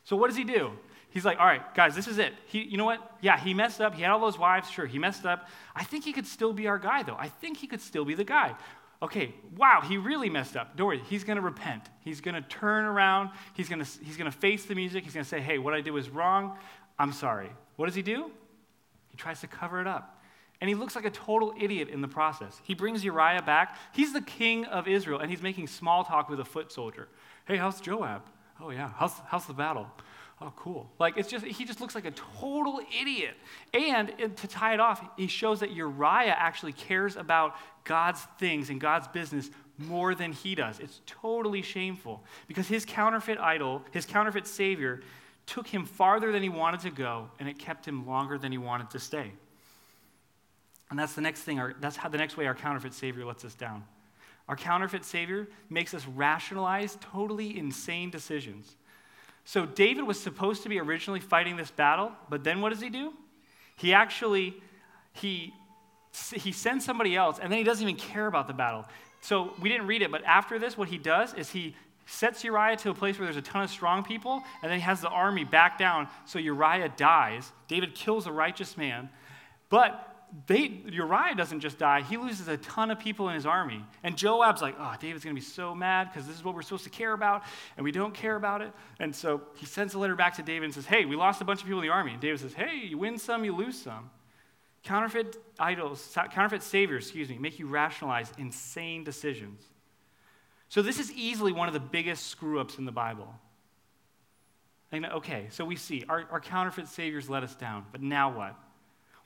So 0.05 0.17
what 0.17 0.29
does 0.29 0.37
he 0.37 0.45
do? 0.45 0.73
He's 1.11 1.25
like, 1.25 1.39
all 1.41 1.47
right, 1.47 1.75
guys, 1.75 1.95
this 1.95 2.07
is 2.07 2.19
it. 2.19 2.35
He, 2.47 2.63
you 2.63 2.77
know 2.77 2.85
what? 2.85 3.17
Yeah, 3.21 3.39
he 3.39 3.55
messed 3.55 3.81
up. 3.81 3.95
He 3.95 4.03
had 4.03 4.11
all 4.11 4.21
those 4.21 4.39
wives. 4.39 4.69
Sure, 4.71 4.87
he 4.87 4.99
messed 4.99 5.25
up. 5.25 5.49
I 5.75 5.85
think 5.85 6.05
he 6.05 6.13
could 6.13 6.27
still 6.27 6.53
be 6.53 6.67
our 6.67 6.79
guy, 6.79 7.03
though. 7.03 7.17
I 7.19 7.29
think 7.29 7.57
he 7.57 7.67
could 7.67 7.81
still 7.81 8.05
be 8.05 8.15
the 8.15 8.25
guy. 8.25 8.55
Okay, 9.01 9.33
wow, 9.57 9.81
he 9.81 9.97
really 9.97 10.29
messed 10.29 10.57
up. 10.57 10.77
Don't 10.77 10.89
worry, 10.89 11.03
he's 11.09 11.25
going 11.25 11.37
to 11.37 11.43
repent. 11.43 11.85
He's 12.01 12.21
going 12.21 12.35
to 12.35 12.43
turn 12.43 12.85
around. 12.85 13.31
He's 13.55 13.69
going 13.69 13.81
he's 13.81 14.17
going 14.17 14.31
to 14.31 14.37
face 14.37 14.65
the 14.65 14.75
music. 14.75 15.05
He's 15.05 15.15
going 15.15 15.25
to 15.25 15.29
say, 15.29 15.41
hey, 15.41 15.59
what 15.59 15.73
I 15.73 15.81
did 15.81 15.93
was 15.93 16.11
wrong. 16.11 16.59
I'm 16.99 17.13
sorry. 17.13 17.51
What 17.77 17.87
does 17.87 17.95
he 17.95 18.03
do? 18.03 18.31
He 19.11 19.17
tries 19.17 19.41
to 19.41 19.47
cover 19.47 19.81
it 19.81 19.87
up. 19.87 20.21
And 20.61 20.69
he 20.69 20.75
looks 20.75 20.97
like 20.97 21.05
a 21.05 21.11
total 21.11 21.55
idiot 21.61 21.89
in 21.89 22.01
the 22.01 22.09
process. 22.09 22.61
He 22.65 22.75
brings 22.75 23.05
Uriah 23.05 23.43
back. 23.43 23.77
He's 23.93 24.13
the 24.13 24.21
king 24.21 24.65
of 24.65 24.89
Israel, 24.89 25.21
and 25.21 25.31
he's 25.31 25.43
making 25.43 25.69
small 25.69 26.03
talk 26.03 26.29
with 26.29 26.41
a 26.41 26.45
foot 26.45 26.73
soldier. 26.73 27.07
Hey, 27.47 27.57
how's 27.57 27.81
Joab? 27.81 28.23
Oh, 28.61 28.71
yeah. 28.71 28.91
How's, 28.97 29.13
how's 29.29 29.47
the 29.47 29.55
battle? 29.55 29.87
Oh, 30.41 30.53
cool. 30.55 30.89
Like, 31.01 31.17
it's 31.17 31.29
just, 31.29 31.45
he 31.45 31.65
just 31.65 31.81
looks 31.81 31.97
like 31.97 32.05
a 32.05 32.13
total 32.13 32.81
idiot. 33.01 33.35
And 33.75 34.37
to 34.37 34.47
tie 34.47 34.75
it 34.75 34.81
off, 34.81 35.05
he 35.17 35.27
shows 35.27 35.61
that 35.61 35.73
Uriah 35.73 36.35
actually 36.39 36.73
cares 36.73 37.17
about 37.17 37.57
God's 37.83 38.23
things 38.39 38.71
and 38.71 38.81
God's 38.81 39.09
business 39.09 39.51
more 39.79 40.15
than 40.15 40.33
he 40.33 40.55
does. 40.55 40.79
It's 40.79 41.01
totally 41.07 41.63
shameful 41.63 42.23
because 42.47 42.69
his 42.69 42.85
counterfeit 42.85 43.39
idol, 43.39 43.83
his 43.91 44.07
counterfeit 44.07 44.47
savior, 44.47 45.01
took 45.47 45.67
him 45.67 45.87
farther 45.87 46.31
than 46.31 46.43
he 46.43 46.49
wanted 46.49 46.81
to 46.81 46.91
go, 46.91 47.31
and 47.41 47.49
it 47.49 47.59
kept 47.59 47.87
him 47.87 48.07
longer 48.07 48.39
than 48.39 48.53
he 48.53 48.59
wanted 48.59 48.91
to 48.91 48.99
stay. 48.99 49.33
And 50.91 50.99
that's 50.99 51.15
the 51.15 51.21
next 51.21 51.43
thing, 51.43 51.59
our, 51.59 51.75
that's 51.81 51.97
how 51.97 52.09
the 52.09 52.19
next 52.19 52.37
way 52.37 52.47
our 52.47 52.55
counterfeit 52.55 52.95
Savior 52.95 53.25
lets 53.25 53.45
us 53.45 53.55
down. 53.55 53.85
Our 54.49 54.57
counterfeit 54.57 55.05
Savior 55.05 55.49
makes 55.69 55.95
us 55.95 56.07
rationalize 56.07 56.97
totally 57.01 57.59
insane 57.59 58.11
decisions. 58.11 58.77
So 59.49 59.65
David 59.65 60.05
was 60.05 60.21
supposed 60.21 60.63
to 60.65 60.69
be 60.69 60.79
originally 60.79 61.21
fighting 61.21 61.57
this 61.57 61.71
battle, 61.71 62.13
but 62.29 62.45
then 62.45 62.61
what 62.61 62.69
does 62.69 62.83
he 62.83 62.91
do? 62.91 63.15
He 63.77 63.95
actually, 63.95 64.61
he 65.15 65.55
he 66.35 66.53
sends 66.53 66.85
somebody 66.85 67.17
else, 67.17 67.39
and 67.39 67.51
then 67.51 67.57
he 67.57 67.65
doesn't 67.65 67.83
even 67.83 67.99
care 67.99 68.27
about 68.27 68.47
the 68.47 68.53
battle. 68.53 68.85
So 69.23 69.55
we 69.59 69.71
didn't 69.71 69.87
read 69.87 70.03
it, 70.03 70.11
but 70.11 70.23
after 70.25 70.59
this, 70.59 70.77
what 70.77 70.89
he 70.89 70.99
does 70.99 71.33
is 71.33 71.49
he 71.49 71.75
sets 72.05 72.45
Uriah 72.45 72.77
to 72.77 72.91
a 72.91 72.95
place 72.95 73.19
where 73.19 73.25
there's 73.25 73.39
a 73.39 73.43
ton 73.43 73.63
of 73.63 73.71
strong 73.71 74.05
people, 74.05 74.43
and 74.63 74.71
then 74.71 74.81
he 74.81 74.85
has 74.85 75.01
the 75.01 75.09
army 75.09 75.45
back 75.45 75.79
down. 75.79 76.09
So 76.27 76.39
Uriah 76.39 76.93
dies. 76.95 77.51
David 77.69 77.95
kills 77.95 78.27
a 78.27 78.33
righteous 78.33 78.77
man. 78.77 79.09
But 79.71 80.08
they, 80.47 80.83
Uriah 80.87 81.35
doesn't 81.35 81.61
just 81.61 81.79
die, 81.79 82.03
he 82.03 82.17
loses 82.17 82.49
a 82.49 82.57
ton 82.59 82.91
of 82.91 82.99
people 82.99 83.29
in 83.29 83.35
his 83.35 83.47
army. 83.47 83.85
And 84.03 84.17
Joab's 84.17 84.61
like, 84.61 84.77
oh, 84.79 84.95
David's 85.01 85.25
going 85.25 85.35
to 85.35 85.41
be 85.41 85.45
so 85.45 85.75
mad 85.75 86.09
because 86.11 86.27
this 86.27 86.37
is 86.37 86.45
what 86.45 86.55
we're 86.55 86.63
supposed 86.63 86.85
to 86.85 86.91
care 86.91 87.13
about, 87.13 87.45
and 87.77 87.85
we 87.85 87.93
don't 87.93 88.15
care 88.15 88.37
about 88.37 88.61
it. 88.61 88.73
And 89.01 89.15
so 89.15 89.43
he 89.57 89.67
sends 89.67 89.95
a 89.95 89.99
letter 89.99 90.17
back 90.17 90.37
to 90.37 90.43
David 90.43 90.65
and 90.67 90.75
says, 90.75 90.87
hey, 90.87 91.05
we 91.05 91.17
lost 91.17 91.41
a 91.41 91.45
bunch 91.45 91.61
of 91.61 91.67
people 91.67 91.81
in 91.81 91.87
the 91.87 91.93
army. 91.93 92.13
And 92.13 92.21
David 92.21 92.41
says, 92.41 92.53
hey, 92.53 92.77
you 92.85 92.99
win 92.99 93.19
some, 93.19 93.45
you 93.45 93.55
lose 93.55 93.81
some. 93.81 94.11
Counterfeit 94.83 95.37
idols, 95.59 96.17
counterfeit 96.33 96.63
saviors, 96.63 97.05
excuse 97.05 97.29
me, 97.29 97.39
make 97.39 97.59
you 97.59 97.67
rationalize 97.67 98.33
insane 98.39 99.05
decisions. 99.05 99.63
So 100.69 100.83
this 100.83 100.99
is 100.99 101.11
easily 101.13 101.53
one 101.53 101.69
of 101.69 101.75
the 101.75 101.81
biggest 101.81 102.27
screw 102.27 102.61
ups 102.61 102.79
in 102.79 102.85
the 102.85 102.93
Bible. 102.93 103.35
And 104.93 105.05
okay, 105.07 105.47
so 105.51 105.65
we 105.65 105.77
see 105.77 106.05
our, 106.09 106.25
our 106.31 106.41
counterfeit 106.41 106.89
saviors 106.89 107.29
let 107.29 107.43
us 107.43 107.55
down, 107.55 107.87
but 107.93 108.03
now 108.03 108.37
what? 108.37 108.55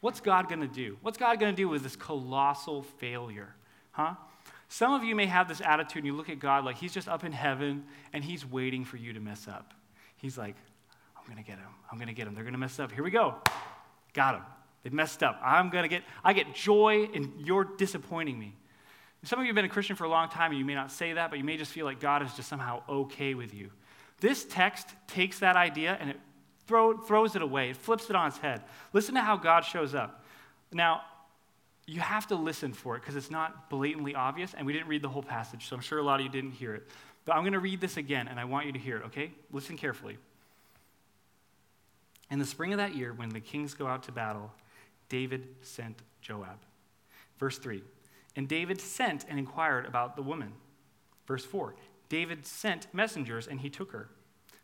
What's 0.02 0.20
God 0.20 0.48
going 0.48 0.60
to 0.60 0.66
do? 0.66 0.98
What's 1.00 1.16
God 1.16 1.38
going 1.38 1.54
to 1.54 1.56
do 1.56 1.68
with 1.68 1.84
this 1.84 1.94
colossal 1.94 2.82
failure? 2.82 3.54
Huh? 3.92 4.16
Some 4.68 4.92
of 4.92 5.04
you 5.04 5.14
may 5.14 5.26
have 5.26 5.48
this 5.48 5.60
attitude 5.64 5.98
and 5.98 6.06
you 6.06 6.16
look 6.16 6.28
at 6.28 6.40
God 6.40 6.64
like 6.64 6.76
he's 6.76 6.92
just 6.92 7.08
up 7.08 7.22
in 7.22 7.30
heaven 7.30 7.84
and 8.12 8.24
he's 8.24 8.44
waiting 8.44 8.84
for 8.84 8.96
you 8.96 9.12
to 9.12 9.20
mess 9.20 9.46
up. 9.46 9.72
He's 10.16 10.36
like, 10.36 10.56
I'm 11.16 11.24
going 11.32 11.42
to 11.42 11.48
get 11.48 11.58
him. 11.58 11.68
I'm 11.90 11.98
going 11.98 12.08
to 12.08 12.14
get 12.14 12.26
him. 12.26 12.34
They're 12.34 12.42
going 12.42 12.52
to 12.52 12.58
mess 12.58 12.80
up. 12.80 12.90
Here 12.90 13.04
we 13.04 13.12
go. 13.12 13.36
Got 14.12 14.34
him. 14.34 14.42
They 14.82 14.90
messed 14.90 15.22
up. 15.22 15.40
I'm 15.40 15.70
going 15.70 15.84
to 15.84 15.88
get, 15.88 16.02
I 16.24 16.32
get 16.32 16.52
joy 16.52 17.08
in 17.14 17.34
your 17.38 17.62
disappointing 17.64 18.36
me. 18.36 18.56
Some 19.22 19.38
of 19.38 19.44
you 19.44 19.50
have 19.50 19.54
been 19.56 19.66
a 19.66 19.68
Christian 19.68 19.94
for 19.94 20.02
a 20.02 20.08
long 20.08 20.28
time 20.28 20.50
and 20.50 20.58
you 20.58 20.64
may 20.64 20.74
not 20.74 20.90
say 20.90 21.12
that, 21.12 21.30
but 21.30 21.38
you 21.38 21.44
may 21.44 21.56
just 21.56 21.70
feel 21.70 21.84
like 21.84 22.00
God 22.00 22.24
is 22.24 22.34
just 22.34 22.48
somehow 22.48 22.82
okay 22.88 23.34
with 23.34 23.54
you. 23.54 23.70
This 24.18 24.44
text 24.44 24.88
takes 25.06 25.38
that 25.38 25.54
idea 25.54 25.96
and 26.00 26.10
it 26.10 26.20
throw, 26.72 26.96
throws 26.96 27.36
it 27.36 27.42
away, 27.42 27.68
it 27.68 27.76
flips 27.76 28.08
it 28.08 28.16
on 28.16 28.28
its 28.28 28.38
head. 28.38 28.62
Listen 28.94 29.14
to 29.14 29.20
how 29.20 29.36
God 29.36 29.60
shows 29.60 29.94
up. 29.94 30.24
Now, 30.72 31.02
you 31.86 32.00
have 32.00 32.26
to 32.28 32.34
listen 32.34 32.72
for 32.72 32.96
it 32.96 33.00
because 33.00 33.14
it's 33.14 33.30
not 33.30 33.68
blatantly 33.68 34.14
obvious, 34.14 34.54
and 34.54 34.66
we 34.66 34.72
didn't 34.72 34.88
read 34.88 35.02
the 35.02 35.08
whole 35.10 35.22
passage, 35.22 35.68
so 35.68 35.76
I'm 35.76 35.82
sure 35.82 35.98
a 35.98 36.02
lot 36.02 36.18
of 36.20 36.24
you 36.24 36.32
didn't 36.32 36.52
hear 36.52 36.74
it. 36.74 36.88
But 37.26 37.36
I'm 37.36 37.42
going 37.42 37.52
to 37.52 37.58
read 37.58 37.82
this 37.82 37.98
again, 37.98 38.26
and 38.26 38.40
I 38.40 38.46
want 38.46 38.64
you 38.64 38.72
to 38.72 38.78
hear 38.78 38.96
it, 38.96 39.04
okay? 39.06 39.32
Listen 39.52 39.76
carefully. 39.76 40.16
In 42.30 42.38
the 42.38 42.46
spring 42.46 42.72
of 42.72 42.78
that 42.78 42.96
year, 42.96 43.12
when 43.12 43.28
the 43.28 43.40
kings 43.40 43.74
go 43.74 43.86
out 43.86 44.04
to 44.04 44.12
battle, 44.12 44.50
David 45.10 45.46
sent 45.60 46.00
Joab. 46.22 46.56
Verse 47.38 47.58
3 47.58 47.82
And 48.34 48.48
David 48.48 48.80
sent 48.80 49.26
and 49.28 49.38
inquired 49.38 49.84
about 49.84 50.16
the 50.16 50.22
woman. 50.22 50.52
Verse 51.26 51.44
4 51.44 51.74
David 52.08 52.46
sent 52.46 52.86
messengers, 52.94 53.46
and 53.46 53.60
he 53.60 53.68
took 53.68 53.92
her. 53.92 54.08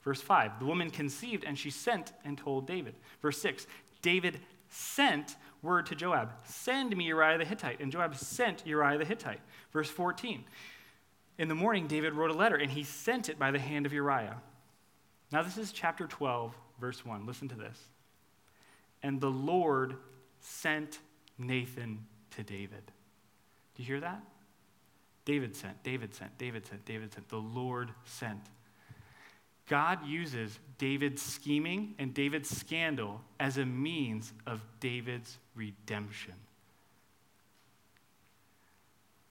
Verse 0.09 0.23
5 0.23 0.61
The 0.61 0.65
woman 0.65 0.89
conceived, 0.89 1.45
and 1.45 1.59
she 1.59 1.69
sent 1.69 2.15
and 2.25 2.39
told 2.39 2.67
David. 2.67 2.95
Verse 3.21 3.39
6 3.43 3.67
David 4.01 4.41
sent 4.71 5.37
word 5.61 5.85
to 5.85 5.95
Joab 5.95 6.33
Send 6.45 6.97
me 6.97 7.05
Uriah 7.05 7.37
the 7.37 7.45
Hittite. 7.45 7.81
And 7.81 7.93
Joab 7.93 8.17
sent 8.17 8.67
Uriah 8.67 8.97
the 8.97 9.05
Hittite. 9.05 9.43
Verse 9.71 9.91
14 9.91 10.45
In 11.37 11.49
the 11.49 11.55
morning, 11.55 11.87
David 11.87 12.15
wrote 12.15 12.31
a 12.31 12.35
letter, 12.35 12.57
and 12.57 12.71
he 12.71 12.85
sent 12.85 13.29
it 13.29 13.39
by 13.39 13.51
the 13.51 13.59
hand 13.59 13.85
of 13.85 13.93
Uriah. 13.93 14.41
Now, 15.31 15.43
this 15.43 15.59
is 15.59 15.73
chapter 15.73 16.07
12, 16.07 16.55
verse 16.81 17.05
1. 17.05 17.27
Listen 17.27 17.49
to 17.49 17.55
this. 17.55 17.79
And 19.03 19.21
the 19.21 19.31
Lord 19.31 19.95
sent 20.41 21.01
Nathan 21.37 22.07
to 22.31 22.43
David. 22.43 22.93
Do 23.75 23.83
you 23.83 23.85
hear 23.85 24.01
that? 24.01 24.23
David 25.27 25.55
sent, 25.55 25.83
David 25.83 26.15
sent, 26.15 26.39
David 26.39 26.67
sent, 26.67 26.87
David 26.87 27.13
sent. 27.13 27.29
The 27.29 27.37
Lord 27.37 27.91
sent. 28.07 28.41
God 29.69 30.07
uses 30.07 30.59
David's 30.79 31.23
scheming 31.23 31.95
and 31.99 32.15
David's 32.15 32.49
scandal 32.49 33.21
as 33.39 33.59
a 33.59 33.67
means 33.67 34.33
of 34.47 34.61
David's 34.81 35.39
redemption. 35.55 36.35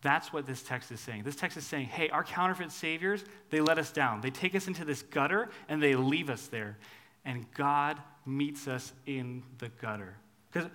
That's 0.01 0.31
what 0.31 0.45
this 0.45 0.61
text 0.61 0.91
is 0.91 0.99
saying. 0.99 1.23
This 1.23 1.35
text 1.35 1.57
is 1.57 1.65
saying, 1.65 1.87
hey, 1.87 2.09
our 2.09 2.23
counterfeit 2.23 2.71
saviors, 2.71 3.25
they 3.49 3.59
let 3.59 3.79
us 3.79 3.91
down. 3.91 4.21
They 4.21 4.29
take 4.29 4.53
us 4.53 4.67
into 4.67 4.85
this 4.85 5.01
gutter 5.01 5.49
and 5.67 5.81
they 5.81 5.95
leave 5.95 6.29
us 6.29 6.47
there. 6.47 6.77
And 7.25 7.51
God 7.53 7.99
meets 8.25 8.67
us 8.67 8.93
in 9.05 9.43
the 9.57 9.69
gutter. 9.81 10.15
Because 10.51 10.69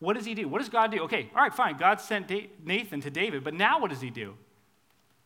what 0.00 0.14
does 0.14 0.26
he 0.26 0.34
do? 0.34 0.46
What 0.48 0.58
does 0.58 0.68
God 0.68 0.92
do? 0.92 1.00
Okay, 1.04 1.30
all 1.34 1.42
right, 1.42 1.52
fine. 1.52 1.76
God 1.76 2.00
sent 2.00 2.30
Nathan 2.64 3.00
to 3.00 3.10
David, 3.10 3.42
but 3.42 3.54
now 3.54 3.80
what 3.80 3.90
does 3.90 4.00
he 4.00 4.10
do? 4.10 4.34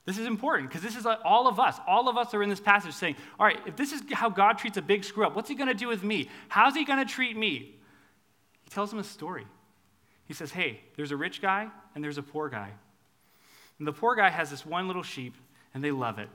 This 0.04 0.18
is 0.18 0.26
important 0.26 0.68
because 0.68 0.82
this 0.82 0.96
is 0.96 1.06
all 1.06 1.46
of 1.46 1.60
us. 1.60 1.78
All 1.86 2.08
of 2.08 2.16
us 2.16 2.34
are 2.34 2.42
in 2.42 2.48
this 2.48 2.60
passage 2.60 2.92
saying, 2.92 3.14
all 3.38 3.46
right, 3.46 3.58
if 3.66 3.76
this 3.76 3.92
is 3.92 4.02
how 4.12 4.28
God 4.28 4.58
treats 4.58 4.76
a 4.76 4.82
big 4.82 5.04
screw 5.04 5.24
up, 5.24 5.36
what's 5.36 5.48
he 5.48 5.54
going 5.54 5.68
to 5.68 5.74
do 5.74 5.86
with 5.86 6.02
me? 6.02 6.28
How's 6.48 6.74
he 6.74 6.84
going 6.84 6.98
to 6.98 7.04
treat 7.04 7.36
me? 7.36 7.76
He 8.64 8.70
tells 8.70 8.92
him 8.92 8.98
a 8.98 9.04
story. 9.04 9.46
He 10.24 10.34
says, 10.34 10.50
hey, 10.50 10.80
there's 10.96 11.12
a 11.12 11.16
rich 11.16 11.40
guy 11.40 11.68
and 11.94 12.02
there's 12.02 12.18
a 12.18 12.22
poor 12.22 12.48
guy. 12.48 12.70
And 13.78 13.86
the 13.86 13.92
poor 13.92 14.16
guy 14.16 14.28
has 14.28 14.50
this 14.50 14.66
one 14.66 14.88
little 14.88 15.02
sheep 15.04 15.34
and 15.72 15.84
they 15.84 15.92
love 15.92 16.18
it. 16.18 16.28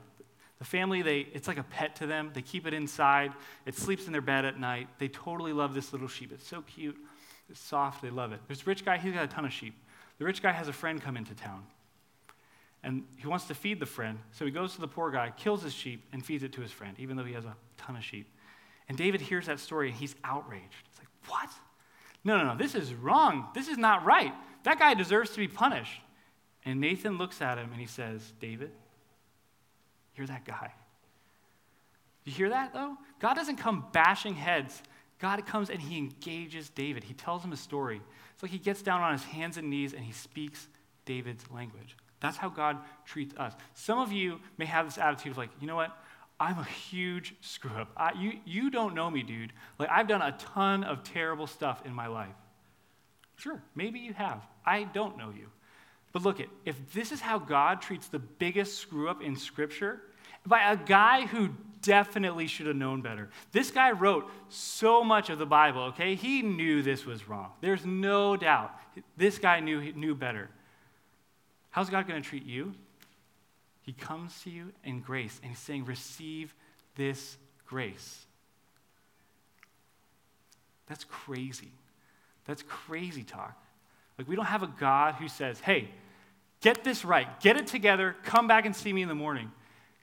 The 0.58 0.64
family, 0.64 1.02
they, 1.02 1.26
it's 1.34 1.46
like 1.46 1.58
a 1.58 1.62
pet 1.62 1.96
to 1.96 2.06
them. 2.06 2.30
They 2.32 2.42
keep 2.42 2.66
it 2.66 2.72
inside. 2.74 3.32
It 3.66 3.76
sleeps 3.76 4.06
in 4.06 4.12
their 4.12 4.22
bed 4.22 4.44
at 4.44 4.58
night. 4.58 4.88
They 4.98 5.08
totally 5.08 5.52
love 5.52 5.74
this 5.74 5.92
little 5.92 6.08
sheep. 6.08 6.32
It's 6.32 6.46
so 6.46 6.62
cute. 6.62 6.96
It's 7.50 7.60
soft. 7.60 8.02
They 8.02 8.10
love 8.10 8.32
it. 8.32 8.40
There's 8.46 8.62
a 8.62 8.64
rich 8.64 8.84
guy, 8.84 8.96
he's 8.96 9.12
got 9.12 9.24
a 9.24 9.28
ton 9.28 9.44
of 9.44 9.52
sheep. 9.52 9.74
The 10.18 10.24
rich 10.24 10.42
guy 10.42 10.52
has 10.52 10.68
a 10.68 10.72
friend 10.72 11.00
come 11.00 11.16
into 11.16 11.34
town. 11.34 11.64
And 12.82 13.04
he 13.16 13.26
wants 13.26 13.46
to 13.46 13.54
feed 13.54 13.80
the 13.80 13.86
friend. 13.86 14.18
So 14.30 14.44
he 14.44 14.50
goes 14.50 14.74
to 14.74 14.80
the 14.80 14.88
poor 14.88 15.10
guy, 15.10 15.32
kills 15.36 15.62
his 15.62 15.74
sheep, 15.74 16.04
and 16.12 16.24
feeds 16.24 16.42
it 16.42 16.52
to 16.52 16.60
his 16.60 16.70
friend, 16.70 16.94
even 16.98 17.16
though 17.16 17.24
he 17.24 17.34
has 17.34 17.44
a 17.44 17.56
ton 17.76 17.96
of 17.96 18.04
sheep. 18.04 18.28
And 18.88 18.96
David 18.96 19.20
hears 19.20 19.46
that 19.46 19.60
story 19.60 19.88
and 19.88 19.96
he's 19.96 20.14
outraged. 20.24 20.86
It's 20.90 20.98
like, 20.98 21.08
What? 21.26 21.50
No, 22.24 22.36
no, 22.38 22.44
no, 22.44 22.56
this 22.56 22.74
is 22.74 22.94
wrong. 22.94 23.48
This 23.54 23.68
is 23.68 23.78
not 23.78 24.04
right. 24.04 24.32
That 24.64 24.78
guy 24.78 24.94
deserves 24.94 25.30
to 25.30 25.38
be 25.38 25.48
punished. 25.48 26.00
And 26.64 26.80
Nathan 26.80 27.16
looks 27.16 27.40
at 27.40 27.58
him 27.58 27.70
and 27.70 27.80
he 27.80 27.86
says, 27.86 28.32
David, 28.40 28.70
you're 30.16 30.26
that 30.26 30.44
guy. 30.44 30.72
You 32.24 32.32
hear 32.32 32.50
that 32.50 32.74
though? 32.74 32.96
God 33.20 33.34
doesn't 33.34 33.56
come 33.56 33.86
bashing 33.92 34.34
heads. 34.34 34.82
God 35.18 35.44
comes 35.46 35.70
and 35.70 35.80
he 35.80 35.96
engages 35.96 36.68
David. 36.70 37.04
He 37.04 37.14
tells 37.14 37.42
him 37.42 37.52
a 37.52 37.56
story. 37.56 38.00
It's 38.34 38.42
like 38.42 38.52
he 38.52 38.58
gets 38.58 38.82
down 38.82 39.00
on 39.00 39.12
his 39.12 39.24
hands 39.24 39.56
and 39.56 39.70
knees 39.70 39.94
and 39.94 40.04
he 40.04 40.12
speaks 40.12 40.68
David's 41.06 41.50
language. 41.50 41.96
That's 42.20 42.36
how 42.36 42.48
God 42.48 42.78
treats 43.04 43.34
us. 43.36 43.52
Some 43.74 43.98
of 43.98 44.12
you 44.12 44.40
may 44.56 44.66
have 44.66 44.86
this 44.86 44.98
attitude 44.98 45.32
of 45.32 45.38
like, 45.38 45.50
you 45.60 45.66
know 45.66 45.76
what? 45.76 45.96
I'm 46.40 46.58
a 46.58 46.64
huge 46.64 47.34
screw 47.40 47.70
up. 47.72 47.90
I, 47.96 48.12
you, 48.12 48.32
you 48.44 48.70
don't 48.70 48.94
know 48.94 49.10
me, 49.10 49.22
dude. 49.22 49.52
Like, 49.78 49.88
I've 49.90 50.06
done 50.06 50.22
a 50.22 50.32
ton 50.32 50.84
of 50.84 51.02
terrible 51.02 51.46
stuff 51.46 51.82
in 51.84 51.92
my 51.92 52.06
life. 52.06 52.34
Sure, 53.36 53.60
maybe 53.74 53.98
you 53.98 54.12
have. 54.12 54.46
I 54.64 54.84
don't 54.84 55.18
know 55.18 55.30
you. 55.36 55.48
But 56.12 56.22
look, 56.22 56.40
it, 56.40 56.48
if 56.64 56.92
this 56.92 57.12
is 57.12 57.20
how 57.20 57.38
God 57.38 57.82
treats 57.82 58.08
the 58.08 58.18
biggest 58.18 58.78
screw 58.78 59.08
up 59.08 59.22
in 59.22 59.36
Scripture, 59.36 60.00
by 60.46 60.70
a 60.70 60.76
guy 60.76 61.26
who 61.26 61.50
definitely 61.82 62.46
should 62.46 62.66
have 62.66 62.76
known 62.76 63.02
better. 63.02 63.30
This 63.52 63.70
guy 63.70 63.92
wrote 63.92 64.28
so 64.48 65.04
much 65.04 65.30
of 65.30 65.38
the 65.38 65.46
Bible, 65.46 65.82
okay? 65.84 66.14
He 66.14 66.42
knew 66.42 66.82
this 66.82 67.04
was 67.04 67.28
wrong. 67.28 67.50
There's 67.60 67.84
no 67.84 68.36
doubt. 68.36 68.72
This 69.16 69.38
guy 69.38 69.60
knew, 69.60 69.92
knew 69.92 70.14
better. 70.14 70.50
How's 71.78 71.90
God 71.90 72.08
going 72.08 72.20
to 72.20 72.28
treat 72.28 72.44
you? 72.44 72.74
He 73.82 73.92
comes 73.92 74.42
to 74.42 74.50
you 74.50 74.72
in 74.82 74.98
grace 74.98 75.38
and 75.44 75.52
he's 75.52 75.60
saying, 75.60 75.84
Receive 75.84 76.52
this 76.96 77.36
grace. 77.68 78.26
That's 80.88 81.04
crazy. 81.04 81.70
That's 82.46 82.64
crazy 82.66 83.22
talk. 83.22 83.56
Like, 84.18 84.26
we 84.26 84.34
don't 84.34 84.46
have 84.46 84.64
a 84.64 84.74
God 84.80 85.14
who 85.14 85.28
says, 85.28 85.60
Hey, 85.60 85.88
get 86.62 86.82
this 86.82 87.04
right, 87.04 87.38
get 87.38 87.56
it 87.56 87.68
together, 87.68 88.16
come 88.24 88.48
back 88.48 88.66
and 88.66 88.74
see 88.74 88.92
me 88.92 89.02
in 89.02 89.08
the 89.08 89.14
morning. 89.14 89.52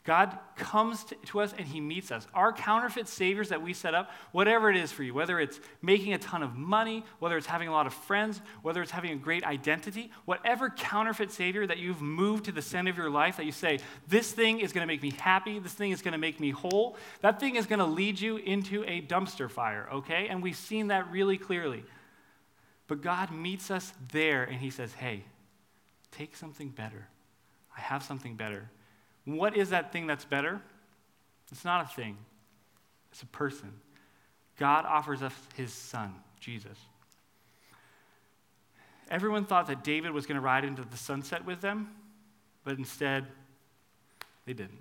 God 0.06 0.38
comes 0.56 1.04
to, 1.26 1.40
us 1.40 1.54
and 1.58 1.68
he 1.68 1.82
meets 1.82 2.12
us. 2.12 2.28
Our 2.36 2.54
counterfeit 2.54 3.08
saviors 3.08 3.50
that 3.50 3.64
we 3.64 3.74
set 3.74 3.96
up, 3.96 4.12
whatever 4.32 4.70
it 4.70 4.78
is 4.78 4.92
for 4.92 5.02
you, 5.02 5.16
whether 5.16 5.40
it's 5.40 5.60
making 5.82 6.14
a 6.14 6.20
ton 6.20 6.44
of 6.44 6.56
money, 6.56 7.04
whether 7.18 7.36
it's 7.38 7.48
having 7.48 7.68
a 7.68 7.72
lot 7.72 7.88
of 7.88 7.94
friends, 7.94 8.40
whether 8.62 8.84
it's 8.84 8.92
having 8.92 9.12
a 9.12 9.16
great 9.16 9.44
identity, 9.44 10.12
whatever 10.26 10.70
counterfeit 10.70 11.32
savior 11.32 11.66
that 11.66 11.80
you've 11.80 12.02
moved 12.02 12.46
to 12.46 12.52
the 12.52 12.62
center 12.62 12.92
of 12.92 12.98
your 12.98 13.10
life 13.10 13.38
that 13.38 13.46
you 13.46 13.52
say, 13.52 13.80
this 14.08 14.32
thing 14.32 14.60
is 14.60 14.72
going 14.72 14.84
to 14.84 14.92
make 14.92 15.02
me 15.02 15.12
happy, 15.20 15.58
this 15.58 15.74
thing 15.74 15.90
is 15.90 16.04
going 16.04 16.12
to 16.12 16.20
make 16.20 16.40
me 16.40 16.52
whole, 16.52 16.98
that 17.22 17.40
thing 17.40 17.56
is 17.56 17.66
going 17.66 17.80
to 17.80 17.86
lead 17.86 18.20
you 18.20 18.38
into 18.38 18.84
a 18.84 19.02
dumpster 19.02 19.50
fire, 19.50 19.90
okay? 19.92 20.28
And 20.28 20.44
we've 20.44 20.56
seen 20.56 20.90
that 20.90 21.10
really 21.10 21.40
clearly. 21.40 21.84
But 22.88 23.02
God 23.02 23.32
meets 23.32 23.72
us 23.72 23.92
there 24.12 24.44
and 24.44 24.60
he 24.60 24.70
says, 24.70 24.94
hey, 24.94 25.24
take 26.12 26.36
something 26.36 26.70
better. 26.70 27.08
I 27.76 27.82
have 27.82 28.04
something 28.04 28.36
better. 28.36 28.70
What 29.26 29.58
is 29.58 29.72
that 29.72 29.92
thing 29.92 30.08
that's 30.08 30.26
better? 30.26 30.62
It's 31.52 31.66
not 31.66 31.86
a 31.86 31.88
thing, 31.88 32.18
it's 33.12 33.22
a 33.22 33.28
person. 33.28 33.72
God 34.58 34.86
offers 34.86 35.22
us 35.22 35.34
his 35.56 35.74
son, 35.74 36.14
Jesus. 36.40 36.78
everyone 39.10 39.46
thought 39.46 39.68
that 39.68 39.84
David 39.84 40.12
was 40.12 40.26
going 40.26 40.36
to 40.36 40.42
ride 40.42 40.64
into 40.64 40.84
the 40.84 40.98
sunset 40.98 41.46
with 41.46 41.62
them, 41.62 41.90
but 42.64 42.78
instead, 42.78 43.26
they 44.46 44.54
didn't. 44.54 44.80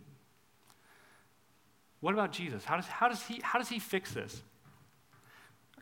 What 2.01 2.15
about 2.15 2.33
Jesus? 2.33 2.65
How 2.65 2.77
does, 2.77 2.87
how 2.87 3.09
does, 3.09 3.23
he, 3.23 3.41
how 3.43 3.59
does 3.59 3.69
he 3.69 3.79
fix 3.79 4.13
this? 4.13 4.43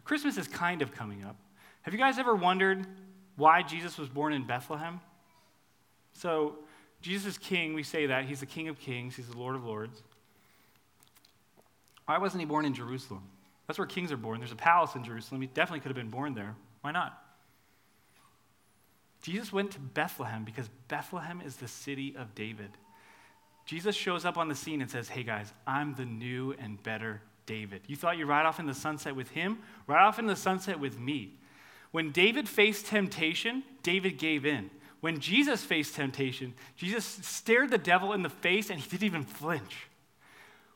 Christmas 0.04 0.36
is 0.36 0.48
kind 0.48 0.82
of 0.82 0.92
coming 0.92 1.24
up. 1.24 1.36
Have 1.82 1.94
you 1.94 1.98
guys 1.98 2.18
ever 2.18 2.34
wondered 2.34 2.86
why 3.36 3.62
Jesus 3.62 3.98
was 3.98 4.08
born 4.08 4.32
in 4.32 4.46
Bethlehem? 4.46 5.00
So, 6.12 6.56
Jesus 7.02 7.32
is 7.32 7.38
king, 7.38 7.74
we 7.74 7.82
say 7.82 8.06
that. 8.06 8.24
He's 8.24 8.40
the 8.40 8.46
king 8.46 8.68
of 8.68 8.78
kings, 8.78 9.16
he's 9.16 9.28
the 9.28 9.36
Lord 9.36 9.56
of 9.56 9.64
lords. 9.64 10.02
Why 12.06 12.18
wasn't 12.18 12.40
he 12.40 12.46
born 12.46 12.64
in 12.64 12.74
Jerusalem? 12.74 13.22
That's 13.66 13.78
where 13.78 13.86
kings 13.86 14.10
are 14.12 14.16
born. 14.16 14.40
There's 14.40 14.52
a 14.52 14.56
palace 14.56 14.94
in 14.94 15.04
Jerusalem. 15.04 15.40
He 15.40 15.46
definitely 15.46 15.80
could 15.80 15.88
have 15.88 15.96
been 15.96 16.10
born 16.10 16.34
there. 16.34 16.54
Why 16.80 16.90
not? 16.90 17.18
Jesus 19.22 19.52
went 19.52 19.70
to 19.72 19.78
Bethlehem 19.78 20.44
because 20.44 20.68
Bethlehem 20.88 21.40
is 21.40 21.56
the 21.56 21.68
city 21.68 22.14
of 22.16 22.34
David. 22.34 22.70
Jesus 23.64 23.94
shows 23.94 24.24
up 24.24 24.36
on 24.36 24.48
the 24.48 24.54
scene 24.54 24.82
and 24.82 24.90
says, 24.90 25.08
Hey 25.08 25.22
guys, 25.22 25.52
I'm 25.66 25.94
the 25.94 26.04
new 26.04 26.54
and 26.58 26.82
better 26.82 27.22
David. 27.46 27.82
You 27.86 27.96
thought 27.96 28.18
you'd 28.18 28.28
ride 28.28 28.46
off 28.46 28.58
in 28.58 28.66
the 28.66 28.74
sunset 28.74 29.14
with 29.14 29.30
him? 29.30 29.58
Ride 29.86 30.04
off 30.04 30.18
in 30.18 30.26
the 30.26 30.36
sunset 30.36 30.80
with 30.80 30.98
me. 30.98 31.34
When 31.92 32.10
David 32.10 32.48
faced 32.48 32.86
temptation, 32.86 33.62
David 33.82 34.18
gave 34.18 34.44
in. 34.44 34.70
When 35.02 35.18
Jesus 35.18 35.64
faced 35.64 35.96
temptation, 35.96 36.54
Jesus 36.76 37.04
stared 37.04 37.70
the 37.70 37.76
devil 37.76 38.12
in 38.12 38.22
the 38.22 38.28
face 38.28 38.70
and 38.70 38.78
he 38.78 38.88
didn't 38.88 39.02
even 39.02 39.24
flinch. 39.24 39.88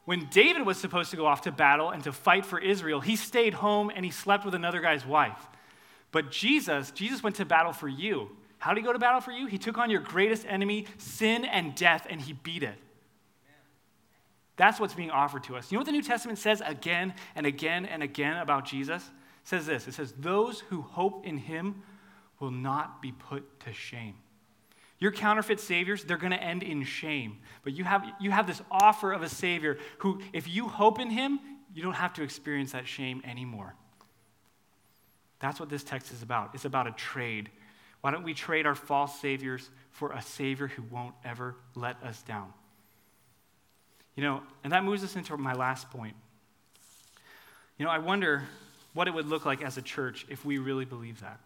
When 0.05 0.27
David 0.33 0.67
was 0.67 0.79
supposed 0.79 1.13
to 1.13 1.17
go 1.17 1.27
off 1.27 1.43
to 1.43 1.53
battle 1.53 1.91
and 1.91 2.03
to 2.03 2.13
fight 2.13 2.45
for 2.45 2.59
Israel, 2.59 3.01
he 3.01 3.15
stayed 3.15 3.55
home 3.55 3.89
and 3.95 4.05
he 4.05 4.11
slept 4.11 4.45
with 4.45 4.57
another 4.57 4.81
guy's 4.81 5.07
wife. 5.07 5.47
But 6.11 6.33
Jesus, 6.33 6.91
Jesus 6.91 7.23
went 7.23 7.37
to 7.37 7.45
battle 7.45 7.73
for 7.73 7.87
you. 7.87 8.37
How 8.59 8.75
did 8.75 8.81
he 8.81 8.85
go 8.85 8.93
to 8.93 8.99
battle 8.99 9.21
for 9.21 9.31
you? 9.31 9.47
He 9.47 9.59
took 9.59 9.79
on 9.79 9.91
your 9.91 10.01
greatest 10.01 10.45
enemy, 10.49 10.87
sin 10.99 11.45
and 11.45 11.77
death, 11.77 12.05
and 12.11 12.21
he 12.21 12.33
beat 12.33 12.65
it. 12.65 12.75
That's 14.57 14.81
what's 14.81 14.95
being 14.95 15.13
offered 15.13 15.45
to 15.45 15.57
us. 15.57 15.71
You 15.71 15.77
know 15.77 15.81
what 15.81 15.87
the 15.87 15.93
New 15.93 16.03
Testament 16.03 16.41
says 16.41 16.61
again 16.67 17.15
and 17.37 17.47
again 17.47 17.87
and 17.87 18.03
again 18.03 18.39
about 18.39 18.65
Jesus? 18.65 19.05
It 19.05 19.49
says 19.49 19.67
this. 19.67 19.87
It 19.87 19.95
says, 19.95 20.15
"Those 20.19 20.61
who 20.61 20.83
hope 20.83 21.25
in 21.25 21.39
him 21.39 21.85
will 22.41 22.51
not 22.51 23.03
be 23.03 23.13
put 23.13 23.61
to 23.61 23.73
shame." 23.73 24.15
Your 24.99 25.13
counterfeit 25.13 25.61
saviors, 25.61 26.05
they're 26.05 26.17
going 26.17 26.33
to 26.33 26.43
end 26.43 26.63
in 26.63 26.83
shame. 26.85 27.39
But 27.63 27.75
you 27.75 27.85
have, 27.85 28.05
you 28.19 28.31
have 28.31 28.47
this 28.47 28.63
offer 28.71 29.13
of 29.13 29.23
a 29.23 29.29
savior 29.29 29.79
who, 29.99 30.21
if 30.33 30.49
you 30.49 30.69
hope 30.69 30.99
in 30.99 31.11
him, 31.11 31.39
you 31.75 31.83
don't 31.83 31.95
have 31.95 32.15
to 32.15 32.23
experience 32.23 32.73
that 32.73 32.89
shame 32.89 33.21
anymore. 33.25 33.75
That's 35.39 35.61
what 35.61 35.69
this 35.69 35.85
text 35.85 36.13
is 36.13 36.23
about. 36.23 36.55
It's 36.55 36.65
about 36.65 36.87
a 36.87 36.93
trade. 36.93 37.51
Why 38.01 38.11
don't 38.11 38.23
we 38.23 38.33
trade 38.33 38.67
our 38.67 38.75
false 38.75 39.21
saviors 39.21 39.69
for 39.91 40.13
a 40.13 40.23
savior 40.23 40.69
who 40.69 40.83
won't 40.91 41.15
ever 41.25 41.57
let 41.75 42.03
us 42.03 42.23
down? 42.23 42.53
You 44.15 44.23
know, 44.23 44.43
and 44.65 44.73
that 44.73 44.83
moves 44.83 45.05
us 45.05 45.15
into 45.15 45.37
my 45.37 45.53
last 45.53 45.91
point. 45.91 46.17
You 47.77 47.85
know, 47.85 47.91
I 47.91 47.99
wonder 47.99 48.45
what 48.95 49.09
it 49.09 49.15
would 49.15 49.27
look 49.27 49.45
like 49.45 49.61
as 49.61 49.77
a 49.77 49.83
church 49.83 50.25
if 50.31 50.43
we 50.43 50.57
really 50.57 50.87
believe 50.87 51.21
that. 51.21 51.39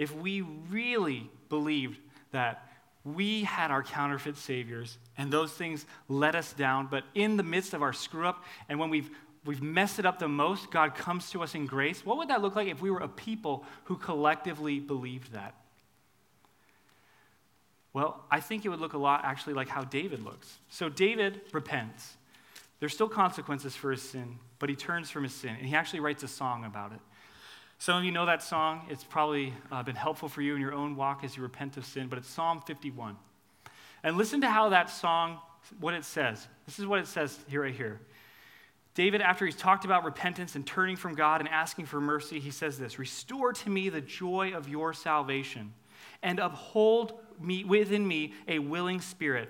If 0.00 0.16
we 0.16 0.40
really 0.40 1.28
believed 1.50 1.98
that 2.32 2.66
we 3.04 3.44
had 3.44 3.70
our 3.70 3.82
counterfeit 3.82 4.38
saviors 4.38 4.96
and 5.18 5.30
those 5.30 5.52
things 5.52 5.84
let 6.08 6.34
us 6.34 6.54
down, 6.54 6.88
but 6.90 7.04
in 7.14 7.36
the 7.36 7.42
midst 7.42 7.74
of 7.74 7.82
our 7.82 7.92
screw 7.92 8.26
up 8.26 8.42
and 8.70 8.78
when 8.78 8.88
we've 8.88 9.10
we've 9.44 9.60
messed 9.60 9.98
it 9.98 10.06
up 10.06 10.18
the 10.18 10.26
most, 10.26 10.70
God 10.70 10.94
comes 10.94 11.30
to 11.32 11.42
us 11.42 11.54
in 11.54 11.66
grace. 11.66 12.04
What 12.04 12.16
would 12.16 12.28
that 12.28 12.40
look 12.40 12.56
like 12.56 12.68
if 12.68 12.80
we 12.80 12.90
were 12.90 13.00
a 13.00 13.08
people 13.08 13.66
who 13.84 13.96
collectively 13.96 14.80
believed 14.80 15.32
that? 15.34 15.54
Well, 17.92 18.24
I 18.30 18.40
think 18.40 18.64
it 18.64 18.70
would 18.70 18.80
look 18.80 18.94
a 18.94 18.98
lot 18.98 19.20
actually 19.24 19.52
like 19.52 19.68
how 19.68 19.84
David 19.84 20.24
looks. 20.24 20.58
So 20.70 20.88
David 20.88 21.42
repents. 21.52 22.16
There's 22.78 22.94
still 22.94 23.08
consequences 23.08 23.76
for 23.76 23.90
his 23.90 24.00
sin, 24.00 24.38
but 24.58 24.70
he 24.70 24.76
turns 24.76 25.10
from 25.10 25.24
his 25.24 25.34
sin, 25.34 25.56
and 25.58 25.66
he 25.66 25.74
actually 25.74 26.00
writes 26.00 26.22
a 26.22 26.28
song 26.28 26.64
about 26.64 26.92
it. 26.92 27.00
Some 27.80 27.96
of 27.96 28.04
you 28.04 28.12
know 28.12 28.26
that 28.26 28.42
song. 28.42 28.82
It's 28.90 29.04
probably 29.04 29.54
uh, 29.72 29.82
been 29.82 29.96
helpful 29.96 30.28
for 30.28 30.42
you 30.42 30.54
in 30.54 30.60
your 30.60 30.74
own 30.74 30.96
walk 30.96 31.24
as 31.24 31.34
you 31.34 31.42
repent 31.42 31.78
of 31.78 31.86
sin, 31.86 32.08
but 32.08 32.18
it's 32.18 32.28
Psalm 32.28 32.60
51. 32.66 33.16
And 34.02 34.18
listen 34.18 34.42
to 34.42 34.50
how 34.50 34.68
that 34.68 34.90
song, 34.90 35.38
what 35.80 35.94
it 35.94 36.04
says. 36.04 36.46
This 36.66 36.78
is 36.78 36.84
what 36.84 36.98
it 36.98 37.06
says 37.06 37.38
here, 37.48 37.62
right 37.62 37.74
here. 37.74 37.98
David, 38.92 39.22
after 39.22 39.46
he's 39.46 39.56
talked 39.56 39.86
about 39.86 40.04
repentance 40.04 40.56
and 40.56 40.66
turning 40.66 40.94
from 40.94 41.14
God 41.14 41.40
and 41.40 41.48
asking 41.48 41.86
for 41.86 42.02
mercy, 42.02 42.38
he 42.38 42.50
says 42.50 42.78
this 42.78 42.98
Restore 42.98 43.54
to 43.54 43.70
me 43.70 43.88
the 43.88 44.02
joy 44.02 44.52
of 44.54 44.68
your 44.68 44.92
salvation 44.92 45.72
and 46.22 46.38
uphold 46.38 47.14
me, 47.40 47.64
within 47.64 48.06
me 48.06 48.34
a 48.46 48.58
willing 48.58 49.00
spirit. 49.00 49.48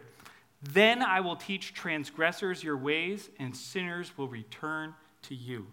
Then 0.62 1.02
I 1.02 1.18
will 1.18 1.34
teach 1.34 1.74
transgressors 1.74 2.62
your 2.62 2.76
ways, 2.76 3.28
and 3.40 3.56
sinners 3.56 4.16
will 4.16 4.28
return 4.28 4.94
to 5.22 5.34
you. 5.34 5.66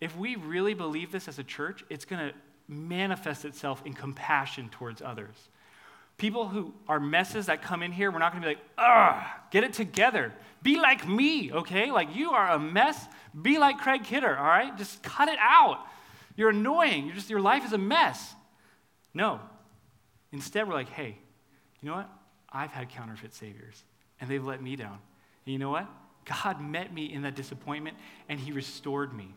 If 0.00 0.16
we 0.16 0.36
really 0.36 0.74
believe 0.74 1.12
this 1.12 1.28
as 1.28 1.38
a 1.38 1.44
church, 1.44 1.84
it's 1.90 2.04
going 2.04 2.28
to 2.28 2.34
manifest 2.68 3.44
itself 3.44 3.82
in 3.84 3.92
compassion 3.92 4.68
towards 4.70 5.02
others. 5.02 5.36
People 6.16 6.48
who 6.48 6.74
are 6.86 7.00
messes 7.00 7.46
that 7.46 7.62
come 7.62 7.82
in 7.82 7.92
here, 7.92 8.10
we're 8.10 8.18
not 8.18 8.32
going 8.32 8.42
to 8.42 8.48
be 8.48 8.54
like, 8.54 8.64
ugh, 8.78 9.24
get 9.50 9.64
it 9.64 9.72
together. 9.72 10.32
Be 10.62 10.78
like 10.78 11.08
me, 11.08 11.50
okay? 11.52 11.90
Like 11.90 12.14
you 12.14 12.30
are 12.32 12.50
a 12.50 12.58
mess. 12.58 13.06
Be 13.40 13.58
like 13.58 13.78
Craig 13.78 14.04
Kidder, 14.04 14.36
all 14.36 14.44
right? 14.44 14.76
Just 14.76 15.02
cut 15.02 15.28
it 15.28 15.38
out. 15.40 15.86
You're 16.36 16.50
annoying. 16.50 17.06
You're 17.06 17.14
just, 17.14 17.30
your 17.30 17.40
life 17.40 17.64
is 17.64 17.72
a 17.72 17.78
mess. 17.78 18.34
No. 19.14 19.40
Instead, 20.32 20.68
we're 20.68 20.74
like, 20.74 20.90
hey, 20.90 21.16
you 21.80 21.88
know 21.88 21.96
what? 21.96 22.10
I've 22.52 22.70
had 22.70 22.90
counterfeit 22.90 23.34
saviors, 23.34 23.82
and 24.20 24.30
they've 24.30 24.44
let 24.44 24.62
me 24.62 24.76
down. 24.76 24.98
And 25.46 25.52
you 25.52 25.58
know 25.58 25.70
what? 25.70 25.88
God 26.24 26.60
met 26.60 26.92
me 26.92 27.12
in 27.12 27.22
that 27.22 27.34
disappointment, 27.34 27.96
and 28.28 28.38
He 28.38 28.52
restored 28.52 29.12
me. 29.12 29.34